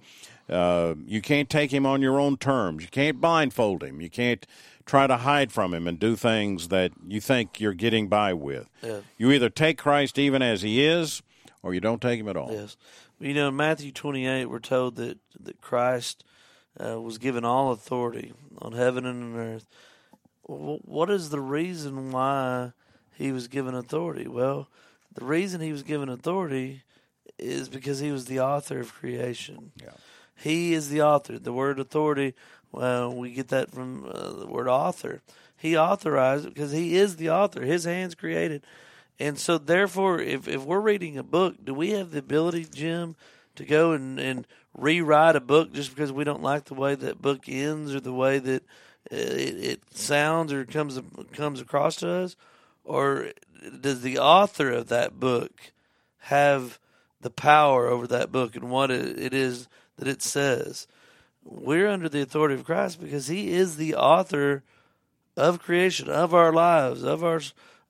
Uh, 0.49 0.95
you 1.05 1.21
can't 1.21 1.49
take 1.49 1.71
him 1.71 1.85
on 1.85 2.01
your 2.01 2.19
own 2.19 2.37
terms. 2.37 2.83
You 2.83 2.89
can't 2.89 3.19
blindfold 3.19 3.83
him. 3.83 4.01
You 4.01 4.09
can't 4.09 4.45
try 4.85 5.05
to 5.05 5.17
hide 5.17 5.51
from 5.51 5.73
him 5.73 5.87
and 5.87 5.99
do 5.99 6.15
things 6.15 6.69
that 6.69 6.91
you 7.05 7.19
think 7.19 7.59
you're 7.59 7.73
getting 7.73 8.07
by 8.07 8.33
with. 8.33 8.69
Yeah. 8.81 9.01
You 9.17 9.31
either 9.31 9.49
take 9.49 9.77
Christ 9.77 10.17
even 10.17 10.41
as 10.41 10.61
he 10.61 10.83
is, 10.83 11.21
or 11.61 11.73
you 11.73 11.81
don't 11.81 12.01
take 12.01 12.19
him 12.19 12.29
at 12.29 12.37
all. 12.37 12.51
Yes. 12.51 12.77
You 13.19 13.33
know, 13.33 13.49
in 13.49 13.55
Matthew 13.55 13.91
28, 13.91 14.45
we're 14.45 14.59
told 14.59 14.95
that, 14.95 15.17
that 15.39 15.59
Christ 15.59 16.23
uh, 16.79 17.01
was 17.01 17.17
given 17.17 17.43
all 17.43 17.71
authority 17.71 18.33
on 18.59 18.73
heaven 18.73 19.05
and 19.05 19.35
on 19.35 19.39
earth. 19.39 19.67
What 20.43 21.09
is 21.09 21.29
the 21.29 21.41
reason 21.41 22.11
why 22.11 22.71
he 23.15 23.33
was 23.33 23.49
given 23.49 23.75
authority? 23.75 24.27
Well, 24.27 24.69
the 25.13 25.25
reason 25.25 25.59
he 25.59 25.73
was 25.73 25.83
given 25.83 26.07
authority 26.07 26.83
is 27.37 27.67
because 27.67 27.99
he 27.99 28.11
was 28.11 28.25
the 28.25 28.39
author 28.39 28.79
of 28.79 28.93
creation. 28.93 29.71
Yeah. 29.81 29.89
He 30.37 30.73
is 30.73 30.89
the 30.89 31.01
author. 31.01 31.39
The 31.39 31.53
word 31.53 31.79
authority, 31.79 32.33
well, 32.71 33.13
we 33.13 33.31
get 33.31 33.49
that 33.49 33.71
from 33.71 34.05
uh, 34.05 34.33
the 34.33 34.47
word 34.47 34.67
author. 34.67 35.21
He 35.57 35.75
authorized 35.75 36.45
it 36.45 36.53
because 36.53 36.71
he 36.71 36.95
is 36.95 37.15
the 37.15 37.31
author. 37.31 37.63
His 37.63 37.85
hands 37.85 38.13
created. 38.15 38.63
And 39.19 39.39
so, 39.39 39.57
therefore, 39.57 40.21
if, 40.21 40.47
if 40.47 40.63
we're 40.63 40.79
reading 40.79 41.17
a 41.17 41.23
book, 41.23 41.55
do 41.63 41.73
we 41.73 41.91
have 41.91 42.11
the 42.11 42.19
ability, 42.19 42.67
Jim, 42.71 43.15
to 43.55 43.65
go 43.65 43.93
and, 43.93 44.19
and 44.19 44.45
rewrite 44.75 45.35
a 45.35 45.41
book 45.41 45.73
just 45.73 45.89
because 45.89 46.11
we 46.11 46.23
don't 46.23 46.43
like 46.43 46.65
the 46.65 46.75
way 46.75 46.93
that 46.93 47.21
book 47.21 47.45
ends 47.47 47.95
or 47.95 47.99
the 47.99 48.13
way 48.13 48.37
that 48.37 48.63
it, 49.09 49.15
it 49.15 49.81
sounds 49.91 50.53
or 50.53 50.65
comes 50.65 50.99
comes 51.33 51.59
across 51.59 51.95
to 51.97 52.09
us? 52.09 52.35
Or 52.83 53.31
does 53.81 54.01
the 54.01 54.19
author 54.19 54.69
of 54.69 54.89
that 54.89 55.19
book 55.19 55.73
have 56.19 56.79
the 57.21 57.31
power 57.31 57.87
over 57.87 58.05
that 58.07 58.31
book 58.31 58.55
and 58.55 58.69
what 58.69 58.91
it 58.91 59.33
is 59.33 59.67
that 59.97 60.07
it 60.07 60.21
says? 60.21 60.87
We're 61.43 61.89
under 61.89 62.09
the 62.09 62.21
authority 62.21 62.55
of 62.55 62.65
Christ 62.65 62.99
because 63.01 63.27
He 63.27 63.51
is 63.51 63.77
the 63.77 63.95
author 63.95 64.63
of 65.35 65.61
creation, 65.61 66.09
of 66.09 66.33
our 66.33 66.51
lives, 66.51 67.03
of 67.03 67.23
our 67.23 67.41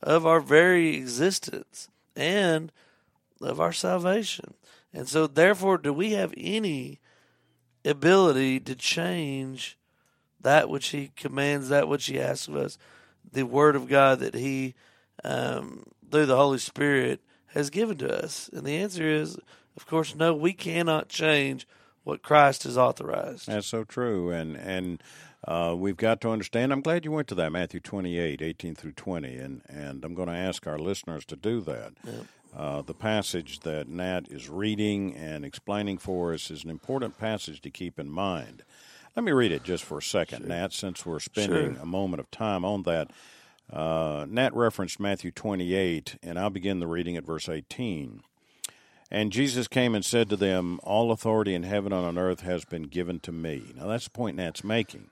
of 0.04 0.28
our 0.28 0.40
very 0.40 0.96
existence, 0.96 1.90
and 2.16 2.72
of 3.42 3.60
our 3.60 3.74
salvation. 3.74 4.54
And 4.94 5.08
so, 5.08 5.28
therefore, 5.28 5.78
do 5.78 5.92
we 5.92 6.12
have 6.12 6.34
any 6.38 7.00
ability 7.84 8.60
to 8.62 8.76
change 8.76 9.78
that 10.42 10.70
which 10.70 10.90
He 10.90 11.12
commands, 11.16 11.70
that 11.70 11.88
which 11.88 12.06
He 12.06 12.20
asks 12.20 12.48
of 12.48 12.56
us, 12.56 12.78
the 13.32 13.44
Word 13.44 13.76
of 13.76 13.90
God 13.90 14.20
that 14.20 14.36
He, 14.36 14.76
um, 15.24 15.84
through 16.12 16.28
the 16.28 16.38
Holy 16.38 16.60
Spirit, 16.60 17.22
has 17.48 17.70
given 17.70 17.98
to 17.98 18.24
us? 18.24 18.50
And 18.54 18.66
the 18.66 18.78
answer 18.78 19.08
is, 19.08 19.38
of 19.76 19.88
course, 19.88 20.16
no. 20.16 20.36
We 20.36 20.54
cannot 20.54 21.10
change 21.10 21.68
what 22.08 22.24
Christ 22.24 22.64
has 22.64 22.78
authorized. 22.78 23.48
That's 23.48 23.68
so 23.68 23.84
true, 23.84 24.32
and 24.32 24.56
and 24.56 25.04
uh, 25.46 25.76
we've 25.78 25.98
got 25.98 26.22
to 26.22 26.30
understand. 26.30 26.72
I'm 26.72 26.82
glad 26.82 27.04
you 27.04 27.12
went 27.12 27.28
to 27.28 27.36
that 27.36 27.52
Matthew 27.52 27.82
28, 27.82 28.42
18 28.42 28.76
through 28.76 28.94
20, 28.94 29.36
and 29.36 29.62
and 29.68 30.06
I'm 30.06 30.14
going 30.14 30.30
to 30.30 30.34
ask 30.36 30.66
our 30.66 30.80
listeners 30.80 31.26
to 31.26 31.36
do 31.36 31.60
that. 31.62 31.94
Uh, 32.56 32.82
the 32.82 32.94
passage 32.94 33.60
that 33.60 33.90
Nat 33.90 34.22
is 34.32 34.48
reading 34.50 35.16
and 35.16 35.44
explaining 35.44 35.98
for 35.98 36.34
us 36.34 36.50
is 36.50 36.64
an 36.64 36.70
important 36.70 37.18
passage 37.18 37.62
to 37.62 37.70
keep 37.70 38.00
in 38.00 38.10
mind. 38.10 38.64
Let 39.16 39.26
me 39.26 39.34
read 39.34 39.52
it 39.52 39.64
just 39.64 39.84
for 39.84 39.98
a 39.98 40.02
second, 40.02 40.48
Nat, 40.48 40.72
since 40.72 41.06
we're 41.06 41.20
spending 41.20 41.74
Sure. 41.74 41.84
a 41.84 41.86
moment 41.86 42.22
of 42.22 42.32
time 42.32 42.64
on 42.64 42.84
that. 42.84 43.12
Uh, 43.72 44.26
Nat 44.30 44.56
referenced 44.56 44.98
Matthew 45.00 45.32
28, 45.32 46.16
and 46.24 46.40
I'll 46.40 46.50
begin 46.50 46.80
the 46.80 46.88
reading 46.88 47.18
at 47.18 47.26
verse 47.26 47.50
18. 47.50 48.22
And 49.10 49.32
Jesus 49.32 49.68
came 49.68 49.96
and 49.96 50.04
said 50.04 50.30
to 50.30 50.36
them, 50.36 50.80
All 50.84 51.12
authority 51.12 51.54
in 51.54 51.64
heaven 51.64 51.94
and 51.94 52.06
on 52.06 52.18
earth 52.18 52.42
has 52.42 52.66
been 52.66 52.84
given 52.84 53.20
to 53.22 53.32
me. 53.32 53.64
Now, 53.76 53.88
that's 53.88 54.06
the 54.06 54.10
point 54.12 54.38
Nat's 54.38 54.64
making. 54.64 55.10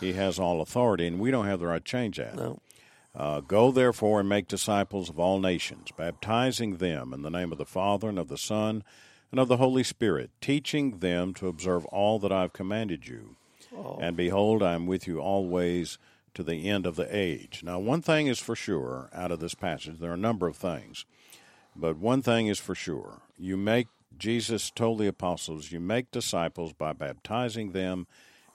He 0.00 0.14
has 0.14 0.38
all 0.38 0.60
authority, 0.60 1.06
and 1.06 1.20
we 1.20 1.30
don't 1.30 1.46
have 1.46 1.60
the 1.60 1.66
right 1.66 1.84
to 1.84 1.90
change 1.90 2.16
that. 2.16 2.34
No. 2.34 2.58
Uh, 3.14 3.40
Go 3.40 3.70
therefore 3.70 4.20
and 4.20 4.28
make 4.28 4.48
disciples 4.48 5.08
of 5.08 5.18
all 5.18 5.40
nations, 5.40 5.88
baptizing 5.96 6.76
them 6.76 7.12
in 7.12 7.22
the 7.22 7.30
name 7.30 7.52
of 7.52 7.58
the 7.58 7.66
Father 7.66 8.08
and 8.08 8.18
of 8.18 8.28
the 8.28 8.38
Son 8.38 8.82
and 9.30 9.38
of 9.38 9.48
the 9.48 9.58
Holy 9.58 9.82
Spirit, 9.82 10.30
teaching 10.40 10.98
them 10.98 11.34
to 11.34 11.48
observe 11.48 11.84
all 11.86 12.18
that 12.18 12.32
I've 12.32 12.52
commanded 12.52 13.06
you. 13.06 13.36
And 14.00 14.16
behold, 14.16 14.62
I 14.62 14.72
am 14.74 14.86
with 14.86 15.06
you 15.06 15.20
always 15.20 15.98
to 16.34 16.42
the 16.42 16.68
end 16.68 16.86
of 16.86 16.96
the 16.96 17.08
age. 17.14 17.62
Now, 17.62 17.78
one 17.78 18.00
thing 18.00 18.26
is 18.26 18.38
for 18.38 18.56
sure 18.56 19.10
out 19.12 19.30
of 19.32 19.40
this 19.40 19.54
passage, 19.54 19.98
there 19.98 20.10
are 20.10 20.14
a 20.14 20.16
number 20.18 20.46
of 20.48 20.56
things, 20.56 21.04
but 21.78 21.96
one 21.96 22.22
thing 22.22 22.48
is 22.48 22.58
for 22.58 22.74
sure. 22.74 23.22
You 23.38 23.56
make, 23.56 23.86
Jesus 24.18 24.70
told 24.70 24.98
the 24.98 25.06
apostles, 25.06 25.70
you 25.70 25.80
make 25.80 26.10
disciples 26.10 26.72
by 26.72 26.92
baptizing 26.92 27.72
them 27.72 28.06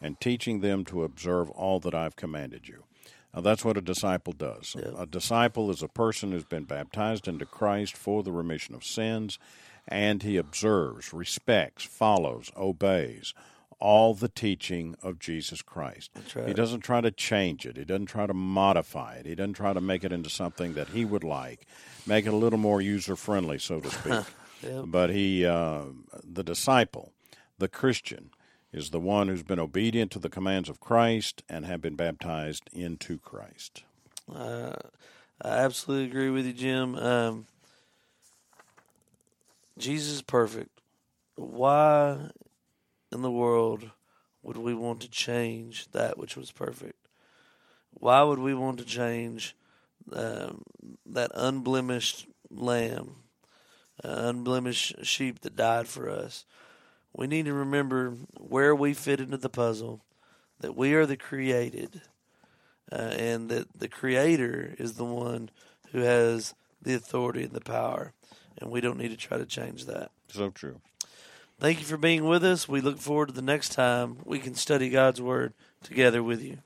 and 0.02 0.20
teaching 0.20 0.60
them 0.60 0.84
to 0.86 1.04
observe 1.04 1.50
all 1.52 1.80
that 1.80 1.96
I've 1.96 2.16
commanded 2.16 2.68
you. 2.68 2.84
Now, 3.34 3.42
that's 3.42 3.66
what 3.66 3.78
a 3.78 3.82
disciple 3.82 4.34
does. 4.34 4.76
Yeah. 4.78 4.92
A 4.98 5.06
disciple 5.06 5.72
is 5.72 5.82
a 5.82 5.88
person 5.88 6.32
who's 6.32 6.44
been 6.44 6.66
baptized 6.66 7.28
into 7.28 7.46
Christ 7.46 7.98
for 7.98 8.22
the 8.22 8.32
remission 8.32 8.76
of 8.76 8.84
sins, 8.84 9.40
and 9.88 10.22
he 10.22 10.38
observes, 10.38 11.14
respects, 11.14 11.84
follows, 11.84 12.52
obeys 12.56 13.34
all 13.84 14.14
the 14.14 14.30
teaching 14.30 14.96
of 15.04 15.20
Jesus 15.20 15.62
Christ. 15.62 16.10
right. 16.36 16.48
He 16.48 16.54
doesn't 16.54 16.80
try 16.80 17.02
to 17.02 17.12
change 17.12 17.66
it. 17.66 17.76
He 17.76 17.84
doesn't 17.84 18.06
try 18.06 18.26
to 18.26 18.34
modify 18.34 19.16
it. 19.16 19.26
He 19.26 19.36
doesn't 19.36 19.56
try 19.56 19.74
to 19.74 19.82
make 19.82 20.06
it 20.06 20.14
into 20.14 20.30
something 20.30 20.76
that 20.76 20.88
he 20.88 21.04
would 21.04 21.26
like, 21.26 21.68
make 22.08 22.26
it 22.26 22.34
a 22.34 22.38
little 22.38 22.58
more 22.58 22.82
user 22.82 23.18
friendly, 23.18 23.60
so 23.60 23.80
to 23.82 23.92
speak. 23.92 24.14
Yep. 24.64 24.86
But 24.88 25.10
he, 25.10 25.46
uh, 25.46 25.82
the 26.24 26.42
disciple, 26.42 27.12
the 27.58 27.68
Christian, 27.68 28.30
is 28.72 28.92
the 28.92 29.00
one 29.02 29.28
who's 29.28 29.44
been 29.44 29.60
obedient 29.60 30.10
to 30.12 30.20
the 30.20 30.30
commands 30.30 30.70
of 30.70 30.80
Christ 30.80 31.44
and 31.50 31.66
have 31.66 31.82
been 31.82 31.98
baptized 31.98 32.70
into 32.72 33.18
Christ. 33.18 33.84
Uh, 34.34 34.72
I 35.42 35.50
absolutely 35.50 36.06
agree 36.06 36.30
with 36.30 36.46
you, 36.46 36.54
Jim. 36.54 36.96
Um, 36.96 37.46
Jesus 39.78 40.14
is 40.14 40.22
perfect. 40.22 40.70
Why 41.36 42.30
in 43.14 43.22
the 43.22 43.32
world 43.32 43.92
would 44.42 44.58
we 44.58 44.74
want 44.74 45.02
to 45.02 45.10
change 45.10 45.90
that 45.92 46.18
which 46.18 46.36
was 46.36 46.52
perfect? 46.52 47.08
Why 47.92 48.24
would 48.24 48.40
we 48.40 48.54
want 48.54 48.80
to 48.80 48.86
change 48.86 49.56
um, 50.12 50.64
that 51.06 51.32
unblemished 51.34 52.28
lamb, 52.50 53.16
uh, 54.04 54.10
unblemished 54.10 55.06
sheep 55.06 55.40
that 55.42 55.56
died 55.56 55.88
for 55.88 56.10
us? 56.10 56.46
We 57.16 57.28
need 57.28 57.46
to 57.46 57.54
remember 57.54 58.16
where 58.38 58.76
we 58.76 58.94
fit 58.94 59.22
into 59.22 59.38
the 59.38 59.50
puzzle, 59.50 60.02
that 60.60 60.76
we 60.76 60.94
are 60.94 61.06
the 61.06 61.18
created 61.18 62.02
uh, 62.92 62.96
and 62.96 63.50
that 63.50 63.68
the 63.80 63.88
creator 63.88 64.76
is 64.78 64.94
the 64.94 65.06
one 65.06 65.50
who 65.92 66.00
has 66.00 66.54
the 66.82 66.96
authority 66.96 67.44
and 67.44 67.54
the 67.54 67.62
power 67.62 68.14
and 68.58 68.72
we 68.72 68.82
don't 68.82 68.98
need 68.98 69.12
to 69.12 69.18
try 69.18 69.38
to 69.38 69.46
change 69.46 69.86
that 69.86 70.12
So 70.30 70.50
true. 70.50 70.82
Thank 71.64 71.80
you 71.80 71.86
for 71.86 71.96
being 71.96 72.26
with 72.26 72.44
us. 72.44 72.68
We 72.68 72.82
look 72.82 72.98
forward 72.98 73.30
to 73.30 73.34
the 73.34 73.42
next 73.42 73.70
time 73.70 74.18
we 74.26 74.38
can 74.38 74.54
study 74.54 74.90
god's 74.90 75.22
word 75.22 75.54
together 75.82 76.22
with 76.22 76.42
you 76.42 76.58